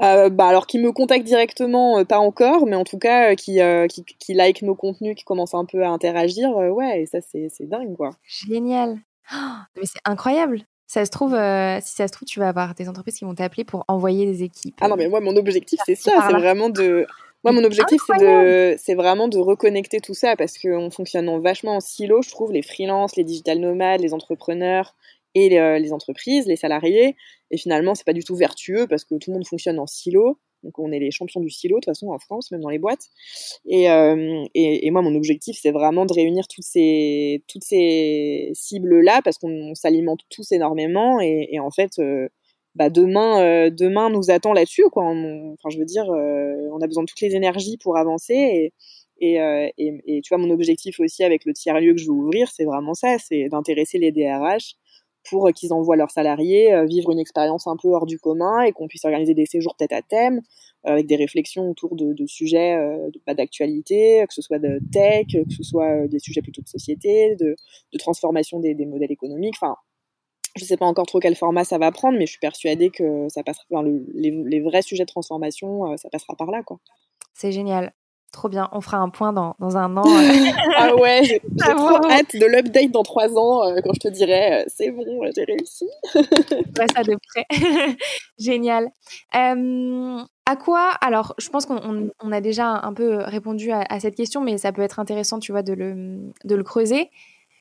[0.00, 3.34] Euh, bah alors qui me contactent directement, euh, pas encore, mais en tout cas euh,
[3.34, 7.18] qui, qui, qui like nos contenus, qui commencent un peu à interagir, ouais, et ça
[7.20, 8.16] c'est dingue quoi.
[8.26, 8.98] Génial.
[9.76, 10.62] mais c'est incroyable.
[10.86, 13.64] Ça se trouve, si ça se trouve, tu vas avoir des entreprises qui vont t'appeler
[13.64, 14.76] pour envoyer des équipes.
[14.80, 17.06] Ah non, mais moi mon objectif c'est ça, c'est vraiment de
[17.44, 22.22] moi, mon objectif, c'est vraiment de reconnecter tout ça parce qu'on fonctionne vachement en silo,
[22.22, 24.94] je trouve, les freelances, les digital nomades, les entrepreneurs
[25.34, 27.16] et les, euh, entreprises, les salariés.
[27.50, 30.38] Et finalement, c'est pas du tout vertueux parce que tout le monde fonctionne en silo.
[30.62, 32.78] Donc, on est les champions du silo, de toute façon, en France, même dans les
[32.78, 33.08] boîtes.
[33.66, 38.50] Et, euh, et, et, moi, mon objectif, c'est vraiment de réunir toutes ces, toutes ces
[38.54, 41.20] cibles-là parce qu'on s'alimente tous énormément.
[41.20, 42.28] Et, et en fait, euh,
[42.74, 45.04] bah demain, euh, demain nous attend là-dessus, quoi.
[45.04, 48.72] enfin, je veux dire, euh, on a besoin de toutes les énergies pour avancer.
[49.22, 52.64] Euh, et, tu vois, mon objectif aussi avec le tiers-lieu que je veux ouvrir, c'est
[52.64, 54.74] vraiment ça, c'est d'intéresser les DRH
[55.30, 58.88] pour qu'ils envoient leurs salariés vivre une expérience un peu hors du commun et qu'on
[58.88, 60.40] puisse organiser des séjours tête à thème
[60.82, 62.76] avec des réflexions autour de, sujets
[63.24, 67.36] pas d'actualité, que ce soit de tech, que ce soit des sujets plutôt de société,
[67.36, 67.54] de,
[67.92, 69.54] de transformation des, des modèles économiques.
[69.62, 69.76] Enfin,
[70.56, 73.28] je sais pas encore trop quel format ça va prendre, mais je suis persuadée que
[73.28, 76.78] ça passera par les, vrais sujets de transformation, euh, ça passera par là, quoi.
[77.34, 77.92] C'est génial.
[78.32, 78.70] Trop bien.
[78.72, 80.04] On fera un point dans, dans un an.
[80.78, 84.62] ah ouais, j'ai trop hâte de l'update dans trois ans euh, quand je te dirai
[84.62, 85.04] euh, c'est bon,
[85.36, 85.86] j'ai réussi.
[86.14, 87.46] ouais, ça de près.
[88.38, 88.88] Génial.
[89.32, 94.14] à quoi Alors, je pense qu'on on a déjà un peu répondu à, à, cette
[94.14, 97.10] question, mais ça peut être intéressant, tu vois, de le, de le creuser.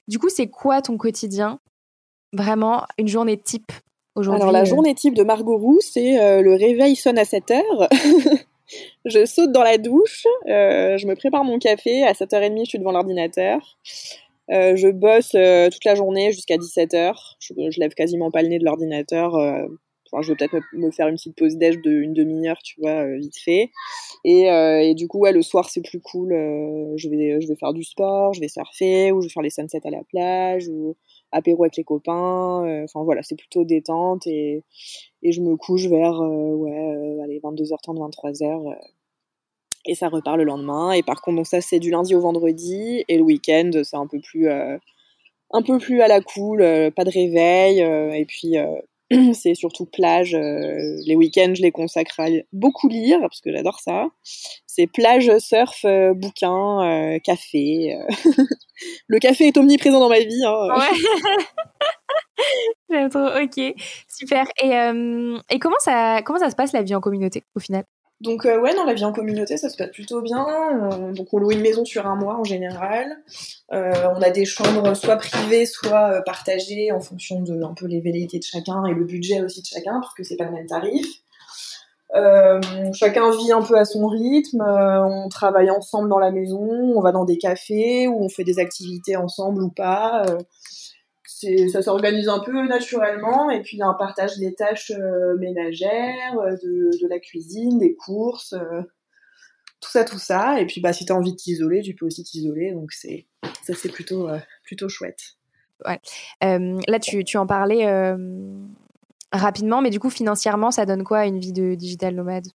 [0.07, 1.59] Du coup, c'est quoi ton quotidien?
[2.33, 3.71] Vraiment, une journée type
[4.15, 7.25] aujourd'hui Alors, la euh journée type de Margot Roux, c'est euh, le réveil sonne à
[7.25, 7.89] 7 heures.
[9.05, 12.79] je saute dans la douche, euh, je me prépare mon café, à 7h30, je suis
[12.79, 13.77] devant l'ordinateur.
[14.49, 15.31] je bosse
[15.73, 17.13] toute la journée jusqu'à 17h.
[17.39, 19.35] Je, je, lève quasiment pas le nez de l'ordinateur.
[19.35, 23.37] Enfin, je vais peut-être me, faire une petite pause déj d'une demi-heure, tu vois, vite
[23.37, 23.71] fait.
[24.23, 26.29] Et, et, du coup, ouais, le soir, c'est plus cool.
[26.95, 29.49] je, vais, je vais faire du sport, je vais surfer, ou je vais faire les
[29.49, 30.95] sunsets à la plage, ou
[31.31, 32.65] apéro avec les copains.
[32.65, 34.63] Euh, enfin voilà, c'est plutôt détente et,
[35.23, 38.75] je me couche vers euh, ouais, euh, allez, 22h30, 23h.
[39.85, 40.91] et ça repart le lendemain.
[40.91, 44.07] Et par contre, donc ça c'est du lundi au vendredi et le week-end c'est un
[44.07, 46.59] peu plus un peu plus à la cool,
[46.95, 48.55] pas de réveil et puis
[49.33, 50.33] c'est surtout plage.
[50.35, 54.07] Euh, les week-ends, je les consacre à beaucoup lire parce que j'adore ça.
[54.65, 57.97] C'est plage, surf, euh, bouquin, euh, café.
[59.07, 60.45] le café est omniprésent dans ma vie.
[60.45, 60.67] Hein.
[60.77, 60.97] Ouais.
[62.89, 63.27] J'aime trop.
[63.41, 63.75] Ok,
[64.07, 64.47] super.
[64.61, 67.83] Et, comment ça comment ça se passe la vie en communauté au final?
[68.21, 70.45] Donc euh, ouais, dans la vie en communauté, ça se passe plutôt bien.
[70.47, 73.17] Euh, donc on loue une maison sur un mois en général.
[73.73, 77.99] Euh, on a des chambres soit privées, soit partagées en fonction de un peu les
[77.99, 80.67] velléités de chacun et le budget aussi de chacun, parce que c'est pas le même
[80.67, 81.05] tarif.
[82.93, 84.61] chacun vit un peu à son rythme.
[84.61, 86.61] on travaille ensemble dans la maison.
[86.61, 90.23] On va dans des cafés où on fait des activités ensemble ou pas
[91.69, 95.37] ça s'organise un peu naturellement et puis il y a un partage des tâches euh,
[95.37, 98.81] ménagères, euh, de, la cuisine, des courses, euh,
[99.79, 100.59] tout ça, tout ça.
[100.61, 103.27] Et puis bah si tu as envie de t'isoler, tu peux aussi t'isoler, donc c'est
[103.63, 104.29] ça c'est plutôt
[104.63, 105.37] plutôt chouette.
[105.85, 105.99] Ouais.
[106.41, 107.85] là tu, tu, en parlais
[109.31, 112.47] rapidement, mais du coup financièrement ça donne quoi une vie de digital nomade?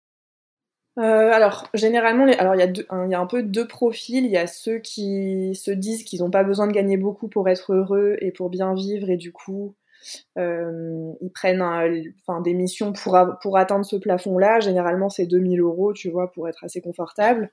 [0.96, 4.24] Euh, alors, généralement, alors il y, a il y a un peu deux profils.
[4.24, 7.48] Il y a ceux qui se disent qu'ils n'ont pas besoin de gagner beaucoup pour
[7.48, 9.74] être heureux et pour bien vivre, et du coup,
[10.38, 14.60] euh, ils prennent enfin, des missions pour, pour atteindre ce plafond-là.
[14.60, 17.50] Généralement, c'est 2000 euros, tu vois, pour être assez confortable.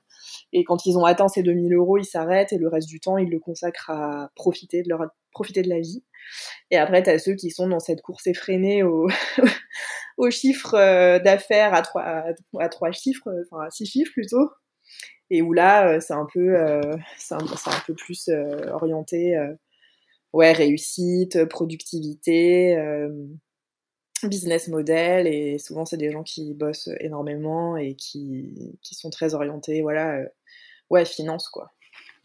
[0.52, 3.18] Et quand ils ont atteint ces 2000 euros, ils s'arrêtent et le reste du temps,
[3.18, 6.04] ils le consacrent à profiter de, leur, profiter de la vie.
[6.70, 9.08] Et après, tu as ceux qui sont dans cette course effrénée au,
[10.16, 12.24] aux chiffres euh, d'affaires à trois,
[12.58, 14.50] à trois chiffres, enfin à six chiffres plutôt.
[15.30, 16.80] Et où là, euh, c'est un peu, euh,
[17.18, 18.30] c'est un, un, peu plus
[18.70, 19.36] orienté,
[20.32, 22.76] ouais, réussite, productivité,
[24.22, 25.26] business model.
[25.26, 30.20] Et souvent, c'est des gens qui bossent énormément et qui, qui sont très orientés, voilà,
[30.90, 31.72] ouais, finance quoi.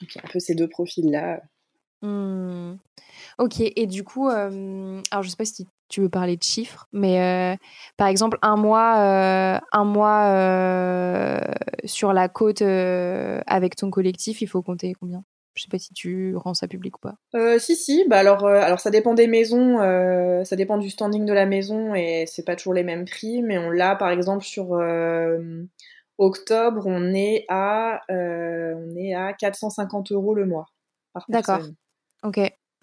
[0.01, 1.41] Donc, un peu ces deux profils-là
[2.02, 2.76] Mmh.
[3.39, 7.58] Ok, et du coup, alors je sais pas si tu veux parler de chiffres, mais
[7.95, 11.39] par exemple, un mois, un mois
[11.86, 15.24] sur la côte avec ton collectif, il faut compter combien?
[15.54, 17.16] Je sais pas si tu rends ça public ou pas.
[17.34, 19.78] Euh, si si, bah alors alors ça dépend des maisons,
[20.43, 23.58] ça dépend du standing de la maison et c'est pas toujours les mêmes prix, mais
[23.58, 24.72] on l'a par exemple sur
[26.18, 30.68] octobre, on est à on est à 450 euros le mois
[31.14, 31.62] par D'accord.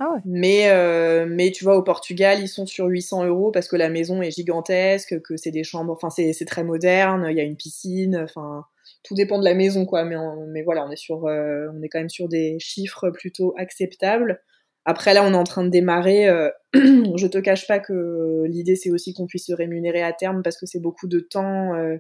[0.00, 0.16] Ah.
[0.24, 3.88] Mais, euh, mais tu vois, au Portugal, ils sont sur 800 euros parce que la
[3.88, 7.56] maison est gigantesque, que c'est des chambres, enfin, c'est très moderne, il y a une
[7.56, 8.64] piscine, enfin,
[9.04, 10.04] tout dépend de la maison, quoi.
[10.04, 10.16] Mais,
[10.48, 14.42] mais voilà, on est, sur, euh, on est quand même sur des chiffres plutôt acceptables.
[14.86, 16.28] Après, là, on est en train de démarrer.
[16.28, 20.42] Euh, je te cache pas que l'idée, c'est aussi qu'on puisse se rémunérer à terme
[20.42, 21.96] parce que c'est beaucoup de temps euh,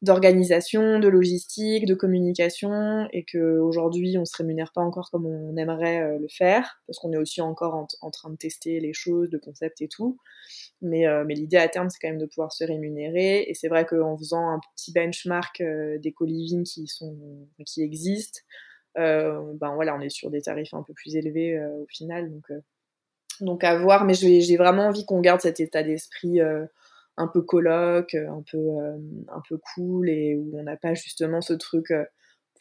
[0.00, 6.02] d'organisation, de logistique, de communication et qu'aujourd'hui, on se rémunère pas encore comme on aimerait
[6.02, 9.36] euh, le faire parce qu'on est aussi encore en, train de tester les choses, de
[9.36, 10.16] concepts et tout.
[10.80, 13.44] Mais, mais l'idée à terme, c'est quand même de pouvoir se rémunérer.
[13.48, 15.62] Et c'est vrai qu'en faisant un petit benchmark
[15.98, 17.16] des co-living qui, sont,
[17.64, 21.82] qui existent, euh, ben voilà, on est sur des tarifs un peu plus élevés euh,
[21.82, 22.30] au final.
[22.30, 22.60] Donc, euh,
[23.40, 28.14] donc à voir, mais j'ai vraiment envie qu'on garde cet état d'esprit un peu colloque,
[28.14, 28.58] un peu,
[29.28, 31.92] un peu cool et où on n'a pas justement ce truc.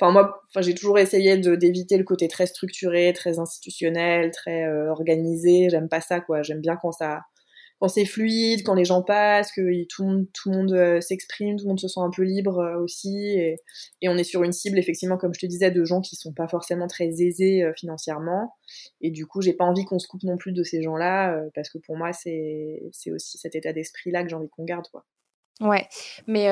[0.01, 5.69] Enfin moi, j'ai toujours essayé d'éviter le côté très structuré, très institutionnel, très organisé.
[5.69, 6.41] J'aime pas ça quoi.
[6.41, 7.21] J'aime bien quand ça
[7.83, 11.01] quand c'est fluide, quand les gens passent, que tout, le monde, tout le monde euh,
[11.01, 13.37] s'exprime, tout le monde se sent un peu libre euh, aussi.
[13.37, 13.59] Et,
[14.07, 16.47] on est sur une cible, effectivement, comme je te disais, de gens qui sont pas
[16.47, 18.55] forcément très aisés euh, financièrement.
[19.01, 21.69] Et du coup, j'ai pas envie qu'on se coupe non plus de ces gens-là, parce
[21.69, 22.79] que pour moi, c'est
[23.13, 24.87] aussi cet état d'esprit-là que j'ai envie qu'on garde.
[24.89, 25.03] Quoi.
[25.59, 25.85] Ouais,
[26.25, 26.47] mais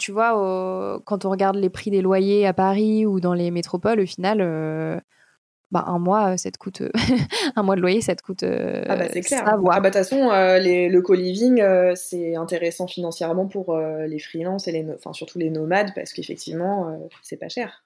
[0.00, 4.00] tu vois, quand on regarde les prix des loyers à Paris ou dans les métropoles,
[4.00, 5.00] au final,
[5.70, 6.82] bah, un mois, ça te coûte
[7.56, 8.44] un mois de loyer, ça te coûte.
[8.44, 9.42] ah bah c'est clair.
[9.46, 11.62] Ah bah de toute façon, le co-living,
[11.94, 17.38] c'est intéressant financièrement pour les freelances et les, enfin surtout les nomades parce qu'effectivement, c'est
[17.38, 17.84] pas cher.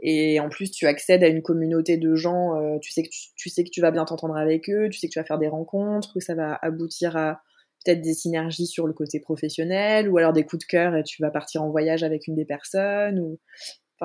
[0.00, 2.78] Et en plus, tu accèdes à une communauté de gens.
[2.80, 5.12] tu sais que tu, sais que tu vas bien t'entendre avec eux, tu sais que
[5.12, 7.40] tu vas faire des rencontres, que ça va aboutir à
[7.84, 11.22] peut-être des synergies sur le côté professionnel ou alors des coups de cœur et tu
[11.22, 13.38] vas partir en voyage avec une des personnes ou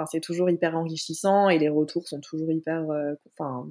[0.05, 3.67] c'est toujours hyper enrichissant et les retours sont toujours hyper, euh, enfin,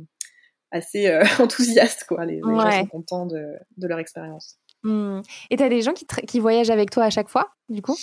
[0.71, 2.25] assez euh, enthousiastes, quoi.
[2.25, 4.57] Les, gens sont contents de, leur expérience.
[4.83, 5.21] Mmh.
[5.51, 7.97] Et t'as des gens qui, qui, voyagent avec toi à chaque fois, du coup?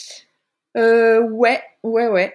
[0.78, 2.34] Euh, Ouais, ouais, ouais.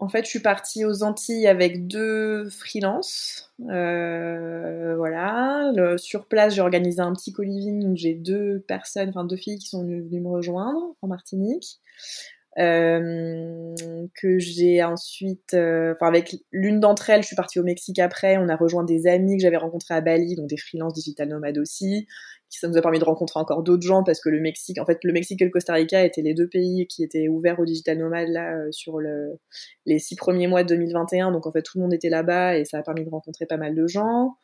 [0.00, 3.52] En fait, je suis partie aux Antilles avec deux freelances.
[3.58, 5.72] voilà.
[5.96, 9.66] sur place, j'ai organisé un petit co-living où j'ai deux personnes, enfin deux filles qui
[9.66, 11.80] sont venues me rejoindre en Martinique.
[12.58, 13.74] Euh,
[14.14, 18.36] que j'ai ensuite, euh, enfin avec l'une d'entre elles, je suis partie au Mexique après.
[18.36, 21.58] On a rejoint des amis que j'avais rencontrés à Bali, donc des freelances digital nomades
[21.58, 22.08] aussi.
[22.50, 24.98] Ça nous a permis de rencontrer encore d'autres gens parce que le Mexique, en fait,
[25.04, 27.98] le Mexique et le Costa Rica étaient les deux pays qui étaient ouverts aux digital
[27.98, 29.38] nomades là euh, sur le,
[29.86, 31.30] les six premiers mois de 2021.
[31.32, 33.58] Donc en fait, tout le monde était là-bas et ça a permis de rencontrer pas
[33.58, 34.36] mal de gens.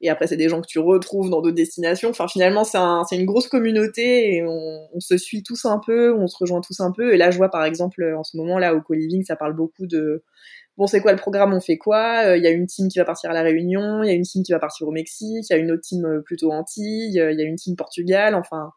[0.00, 2.10] Et après, c'est des gens que tu retrouves dans d'autres destinations.
[2.10, 6.14] Enfin, finalement, c'est un, une grosse communauté et on, on, se suit tous un peu,
[6.14, 7.12] on se rejoint tous un peu.
[7.12, 9.86] Et là, je vois par exemple en ce moment là au co-living, ça parle beaucoup
[9.86, 10.24] de
[10.80, 12.24] bon, c'est quoi le programme, on fait quoi?
[12.24, 14.14] Euh, Il y a une team qui va partir à la Réunion, il y a
[14.14, 16.50] une team qui va partir au Mexique, il y a une autre team euh, plutôt
[16.52, 18.34] Antilles, il y a une team Portugal.
[18.34, 18.72] Enfin,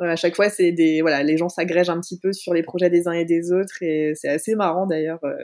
[0.00, 2.88] à chaque fois, c'est des voilà, les gens s'agrègent un petit peu sur les projets
[2.88, 5.22] des uns et des autres et c'est assez marrant d'ailleurs.
[5.24, 5.36] Euh,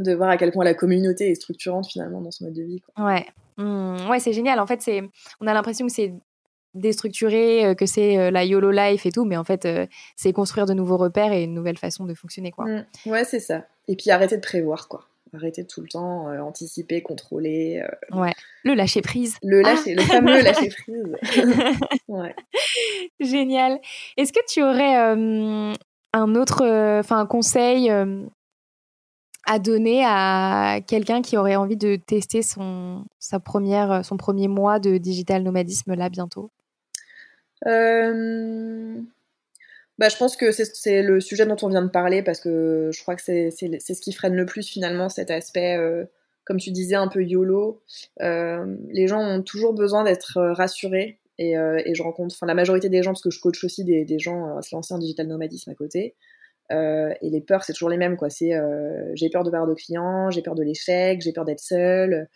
[0.00, 2.80] de voir à quel point la communauté est structurante finalement dans ce mode de vie.
[2.98, 3.26] Ouais,
[3.56, 4.60] mmh, ouais, c'est génial.
[4.60, 5.02] En fait, c'est,
[5.40, 6.14] on a l'impression que c'est
[6.74, 10.32] déstructuré, euh, que c'est euh, la YOLO life et tout, mais en fait, euh, c'est
[10.32, 12.66] construire de nouveaux repères et une nouvelle façon de fonctionner, quoi.
[12.66, 13.64] Mmh, ouais, c'est ça.
[13.88, 15.04] Et puis arrêter de prévoir, quoi.
[15.34, 17.82] Arrêter tout le temps, anticiper, contrôler.
[18.12, 18.32] Ouais.
[18.64, 19.36] Le lâcher prise.
[19.42, 21.16] Le ah lâcher, le fameux lâcher prise.
[22.08, 22.34] ouais.
[23.20, 23.78] Génial.
[24.16, 26.64] Est-ce que tu aurais un autre,
[27.00, 27.92] enfin un conseil
[29.44, 34.78] à donner à quelqu'un qui aurait envie de tester son, sa première, son premier mois
[34.78, 36.50] de digital nomadisme là bientôt?
[37.66, 39.00] Euh,
[39.98, 43.02] bah, Je pense que c'est le sujet dont on vient de parler parce que je
[43.02, 46.04] crois que c'est ce qui freine le plus finalement cet aspect, euh,
[46.44, 47.82] comme tu disais, un peu YOLO.
[48.22, 53.04] Euh, les gens ont toujours besoin d'être rassurés et, et, je rencontre, la majorité des
[53.04, 55.70] gens, parce que je coach aussi des, des gens à se lancer en digital nomadisme
[55.70, 56.16] à côté,
[56.70, 58.28] euh, et les peurs, c'est toujours les mêmes, quoi.
[58.30, 61.60] C'est euh, j'ai peur de perdre de clients, j'ai peur de l'échec, j'ai peur d'être
[61.60, 62.28] seule.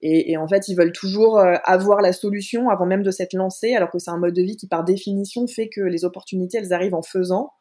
[0.00, 3.74] Et, en fait, ils veulent toujours euh, avoir la solution avant même de s'être lancés,
[3.74, 6.72] alors que c'est un mode de vie qui, par définition, fait que les opportunités, elles
[6.72, 7.52] arrivent en faisant.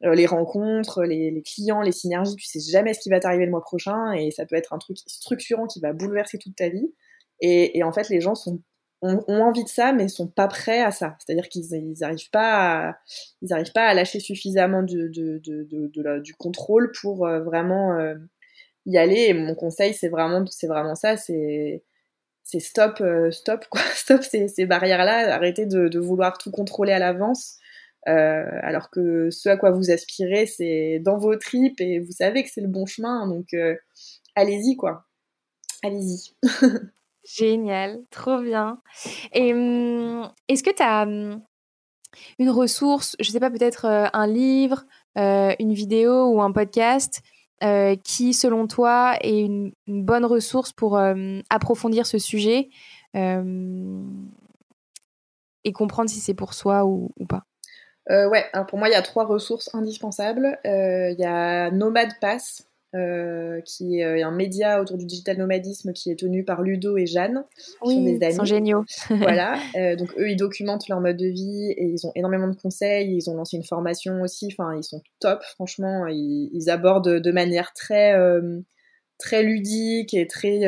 [0.00, 3.62] Les rencontres, les, clients, les synergies, tu sais jamais ce qui va t'arriver le mois
[3.62, 6.94] prochain, et ça peut être un truc structurant qui va bouleverser toute ta vie.
[7.40, 8.60] Et, en fait, les gens sont,
[9.02, 11.16] ont, envie de ça, mais sont pas prêts à ça.
[11.18, 12.98] C'est-à-dire qu'ils n'arrivent pas, à,
[13.42, 17.98] ils pas à lâcher suffisamment de, de, de, du contrôle pour vraiment
[18.86, 19.26] y aller.
[19.28, 21.84] Et mon conseil, c'est vraiment, vraiment ça, c'est
[22.44, 26.98] c'est stop, stop, quoi, stop ces, ces barrières-là, arrêtez de, de, vouloir tout contrôler à
[26.98, 27.58] l'avance.
[28.06, 32.42] Euh, alors que ce à quoi vous aspirez, c'est dans vos tripes et vous savez
[32.42, 33.26] que c'est le bon chemin.
[33.26, 33.76] Donc, euh,
[34.34, 35.04] allez-y, quoi.
[35.82, 36.32] Allez-y.
[37.24, 38.80] Génial, trop bien.
[39.32, 41.42] Et hum, est-ce que tu as hum,
[42.38, 44.84] une ressource, je sais pas, peut-être euh, un livre,
[45.16, 47.22] une vidéo ou un podcast
[48.04, 50.96] qui, selon toi, est une, bonne ressource pour
[51.50, 52.68] approfondir ce sujet
[53.14, 53.42] et
[55.72, 57.42] comprendre si c'est pour soi ou pas?
[58.10, 60.58] Euh, ouais, alors pour moi, il y a trois ressources indispensables.
[60.66, 65.92] Euh, il y a Nomad Pass, euh, qui est un média autour du digital nomadisme
[65.92, 67.44] qui est tenu par Ludo et Jeanne.
[67.82, 68.84] Oui, ils sont géniaux.
[69.10, 69.58] voilà,
[69.96, 73.14] donc eux, ils documentent leur mode de vie et ils ont énormément de conseils.
[73.14, 74.48] Ils ont lancé une formation aussi.
[74.52, 76.06] Enfin, ils sont top, franchement.
[76.08, 78.14] Ils, abordent de manière très
[79.18, 80.60] très ludique et très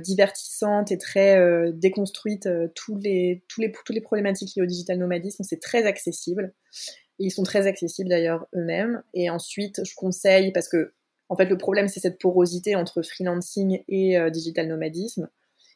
[0.00, 5.44] divertissante et très déconstruite tous les tous les toutes les problématiques liées au digital nomadisme.
[5.44, 6.52] C'est très accessible
[7.18, 9.02] ils sont très accessibles d'ailleurs eux-mêmes.
[9.14, 10.92] Et ensuite, je conseille, parce que
[11.28, 15.28] en fait le problème c'est cette porosité entre freelancing et euh, digital nomadisme.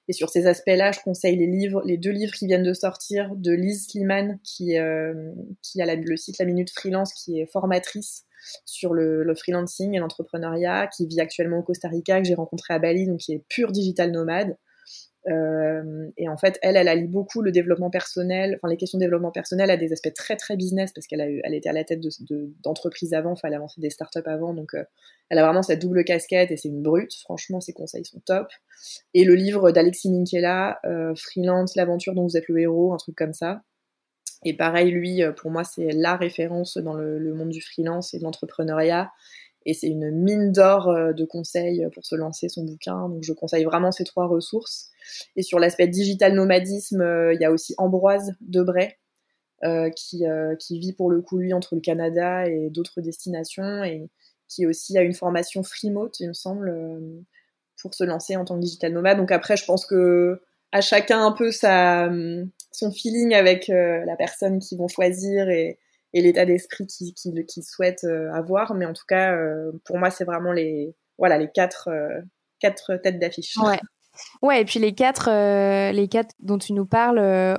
[0.08, 3.30] Et sur ces aspects-là, je conseille les livres, les deux livres qui viennent de sortir
[3.36, 5.30] de Liz Kliman, qui, euh,
[5.78, 8.24] a le site La Minute Freelance, qui est formatrice
[8.64, 12.74] sur le, le freelancing et l'entrepreneuriat, qui vit actuellement au Costa Rica, que j'ai rencontré
[12.74, 14.56] à Bali, donc qui est pur digital nomade.
[15.28, 19.04] Euh, et en fait, elle, elle allie beaucoup le développement personnel, enfin les questions de
[19.04, 21.72] développement personnel à des aspects très très business parce qu'elle a eu, elle était à
[21.72, 22.00] la tête
[22.62, 24.84] d'entreprises de, avant, enfin elle a lancé des startups avant, donc euh,
[25.28, 27.14] elle a vraiment cette double casquette et c'est une brute.
[27.14, 28.48] Franchement, ses conseils sont top.
[29.12, 33.14] Et le livre d'Alexis Minkela, euh, Freelance, l'aventure dont vous êtes le héros, un truc
[33.14, 33.62] comme ça.
[34.44, 38.24] Et pareil, lui, pour moi, c'est la référence dans le monde du freelance et de
[38.24, 39.10] l'entrepreneuriat.
[39.66, 43.08] Et c'est une mine d'or euh, de conseils pour se lancer son bouquin.
[43.08, 44.90] Donc je conseille vraiment ces trois ressources.
[45.36, 48.96] Et sur l'aspect digital nomadisme, euh, il y a aussi Ambroise Debray,
[49.64, 50.24] euh, qui,
[50.58, 54.08] qui vit pour le coup lui entre le Canada et d'autres destinations et
[54.48, 56.74] qui aussi a une formation Freemote, il me semble,
[57.80, 59.18] pour se lancer en tant que digital nomade.
[59.18, 60.40] Donc après, je pense que
[60.72, 62.10] à chacun un peu sa,
[62.72, 65.78] son feeling avec la personne qu'ils vont choisir et,
[66.12, 67.14] et l'état d'esprit qu'ils
[67.46, 68.74] qui, souhaitent euh, avoir.
[68.74, 72.20] Mais en tout cas, euh, pour moi, c'est vraiment les, voilà, les quatre, euh,
[72.58, 73.56] quatre têtes d'affiche.
[74.42, 75.30] Ouais, et puis les quatre,
[75.92, 77.18] les quatre dont tu nous parles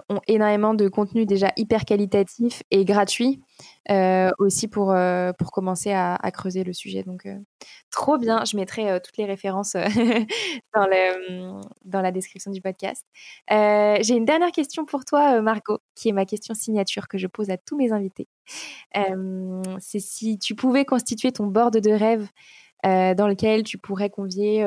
[0.10, 3.42] ont énormément de contenu déjà hyper qualitatif et gratuit
[4.40, 4.96] aussi pour,
[5.38, 7.04] pour commencer à, creuser le sujet.
[7.04, 7.28] Donc,
[7.90, 8.44] trop bien.
[8.46, 9.74] Je mettrai toutes les références
[10.76, 13.06] dans, le, mmh, dans la description du podcast.
[13.50, 17.50] J'ai une dernière question pour toi, Margot, qui est ma question signature que je pose
[17.50, 18.28] à tous mes invités.
[19.80, 22.28] C'est si tu pouvais constituer ton board de rêve
[22.84, 24.66] dans lequel tu pourrais convier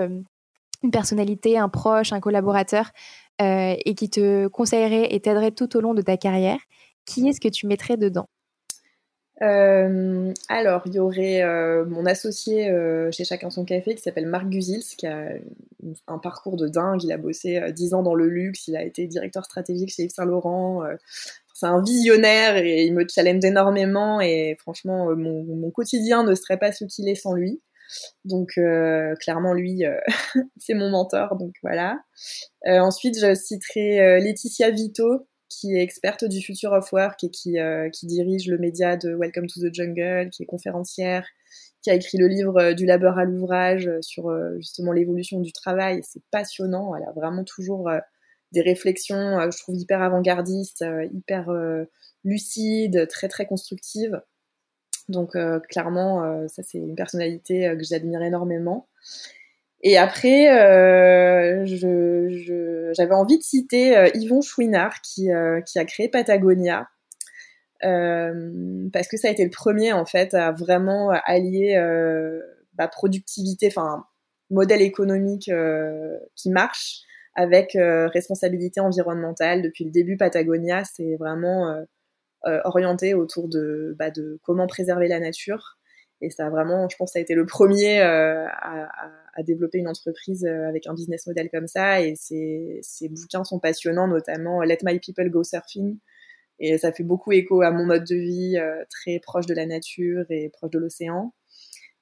[0.85, 2.91] une personnalité, un proche, un collaborateur,
[3.41, 6.61] et qui te conseillerait et t'aiderait tout au long de ta carrière,
[7.05, 8.29] qui est-ce que tu mettrais dedans?
[9.43, 14.27] Euh, alors, il y aurait euh, mon associé euh, chez Chacun son café qui s'appelle
[14.27, 15.29] Marc Guzils, qui a
[16.07, 17.03] un parcours de dingue.
[17.03, 20.13] Il a bossé 10 ans dans le luxe, il a été directeur stratégique chez Yves
[20.13, 20.85] Saint Laurent.
[21.53, 24.21] c'est un visionnaire et il me challenge énormément.
[24.21, 27.61] Et franchement, mon quotidien ne serait pas ce qu'il est sans lui.
[28.25, 28.59] Donc,
[29.21, 29.83] clairement, lui,
[30.59, 31.37] c'est mon mentor.
[31.37, 31.99] Donc voilà.
[32.67, 35.27] ensuite, je citerai Laetitia Vito,
[35.61, 39.47] qui est experte du Future of Work et qui, euh, dirige le média de Welcome
[39.47, 41.27] to the Jungle, qui est conférencière,
[41.83, 45.53] qui a écrit le livre euh, Du labeur à l'ouvrage euh, sur justement l'évolution du
[45.53, 46.01] travail.
[46.03, 46.95] C'est passionnant.
[46.97, 47.91] Elle a vraiment toujours
[48.53, 51.51] des réflexions, je trouve, hyper avant-gardistes, hyper
[52.23, 54.21] lucides, très très constructives.
[55.09, 55.37] Donc
[55.69, 58.89] clairement, ça c'est une personnalité que j'admire énormément.
[59.87, 61.67] Et après, euh,
[62.95, 66.89] j'avais envie de citer euh, Yvon Chouinard qui, euh, qui a créé Patagonia.
[67.83, 71.79] parce que ça a été le premier en fait à vraiment allier
[72.73, 74.07] bah, productivité, enfin
[74.49, 75.51] modèle économique
[76.35, 77.03] qui marche
[77.35, 79.61] avec responsabilité environnementale.
[79.61, 81.85] Depuis le début, Patagonia, c'est vraiment
[82.65, 85.79] orienté autour de, bah, de comment préserver la nature.
[86.21, 89.79] Et ça a vraiment, je pense, ça a été le premier à, à à développer
[89.79, 92.01] une entreprise euh, avec un business model comme ça.
[92.01, 95.99] Et ces, bouquins sont passionnants, notamment Let My People Go Surfing.
[96.61, 99.67] Et ça fait beaucoup écho à mon mode de vie euh, très proche de la
[99.67, 101.33] nature et proche de l'océan.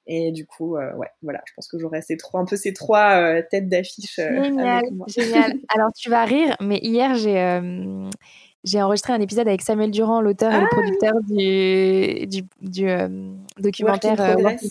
[0.05, 3.41] Et du coup, ouais, voilà, je pense que j'aurai ces trois, un peu ces trois
[3.43, 4.17] têtes d'affiche.
[4.17, 5.53] génial, génial.
[5.69, 7.39] Alors tu vas rire, mais hier j'ai
[8.63, 12.89] j'ai enregistré un épisode avec Samuel Durand, l'auteur et le ah producteur du, du, du
[12.89, 13.07] euh,
[13.57, 14.69] documentaire Progress.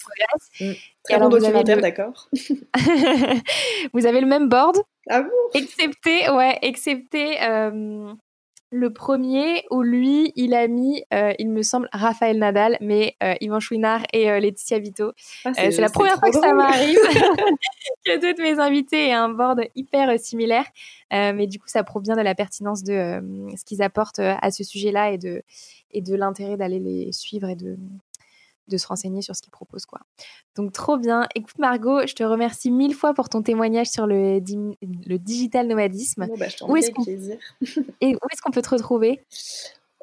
[1.05, 2.29] Très bon documentaire, d'accord.
[3.93, 4.79] vous avez le même board.
[5.11, 5.29] Ah bon?
[5.55, 8.15] Excepté, ouais, excepté euh,
[8.73, 13.35] le premier où lui, il a mis, euh, il me semble, Raphaël Nadal, mais euh,
[13.43, 15.13] Yvan Chouinard et euh, Laetitia Vito.
[15.45, 16.99] Ah, c'est la première fois que ça m'arrive
[18.07, 20.65] que de mes invités aient un board hyper similaire.
[21.11, 23.23] mais du coup, ça prouve bien de la pertinence de
[23.57, 25.43] ce qu'ils apportent à ce sujet-là et de,
[25.91, 27.77] et de l'intérêt d'aller les suivre et de,
[28.69, 29.87] de se renseigner sur ce qu'ils proposent.
[29.87, 30.01] Quoi.
[30.57, 31.27] Donc trop bien.
[31.35, 36.27] Écoute Margot, je te remercie mille fois pour ton témoignage sur le, le digital nomadisme.
[36.39, 37.05] Bah, où est-ce qu'on...
[38.01, 39.21] Et où est-ce qu'on peut te retrouver?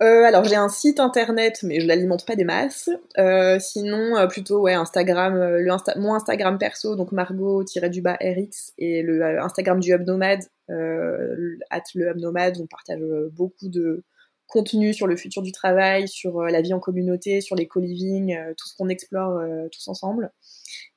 [0.02, 2.90] Euh, alors j'ai un site internet, mais je l'alimente pas des masses.
[3.18, 9.42] Euh, sinon, euh, plutôt ouais Instagram, le mon Instagram perso, donc Margot-du-bas RX et le
[9.42, 13.02] Instagram du Hub Nomade, at le Hub Nomade, on partage
[13.34, 14.04] beaucoup de
[14.50, 18.36] contenu sur le futur du travail, sur euh, la vie en communauté, sur les co-living,
[18.36, 20.32] euh, tout ce qu'on explore euh, tous ensemble.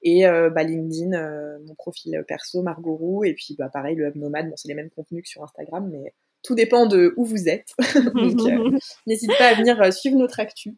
[0.04, 1.16] Et bah, LinkedIn,
[1.64, 4.74] mon profil perso, Margot Roux, et puis bah, pareil, le Hub Nomade, bon, c'est les
[4.74, 7.68] mêmes contenus que sur Instagram, mais tout dépend de où vous êtes.
[7.94, 8.74] Donc
[9.06, 10.74] n'hésitez pas à venir suivre notre actu.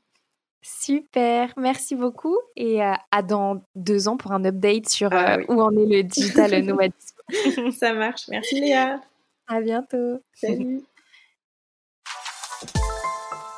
[0.60, 5.70] Super, merci beaucoup et à dans deux ans pour un update sur ah où en
[5.72, 7.72] est le digital nomadisme.
[7.72, 9.00] Ça marche, merci Léa.
[9.46, 10.20] À bientôt.
[10.34, 10.82] Salut.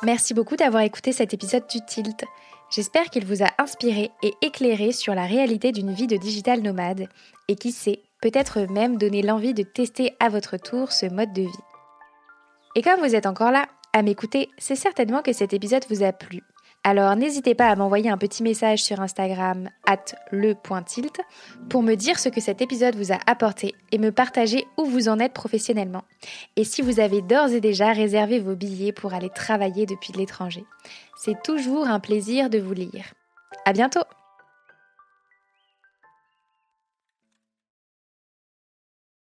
[0.03, 2.23] Merci beaucoup d'avoir écouté cet épisode du Tilt.
[2.69, 7.07] J'espère qu'il vous a inspiré et éclairé sur la réalité d'une vie de digital nomade
[7.47, 11.41] et qui sait, peut-être même donner l'envie de tester à votre tour ce mode de
[11.41, 11.63] vie.
[12.75, 16.11] Et comme vous êtes encore là à m'écouter, c'est certainement que cet épisode vous a
[16.11, 16.43] plu.
[16.83, 21.19] Alors n'hésitez pas à m'envoyer un petit message sur Instagram at le.tilt
[21.69, 25.09] pour me dire ce que cet épisode vous a apporté et me partager où vous
[25.09, 26.03] en êtes professionnellement.
[26.55, 30.63] Et si vous avez d'ores et déjà réservé vos billets pour aller travailler depuis l'étranger.
[31.17, 33.13] C'est toujours un plaisir de vous lire.
[33.65, 34.03] À bientôt!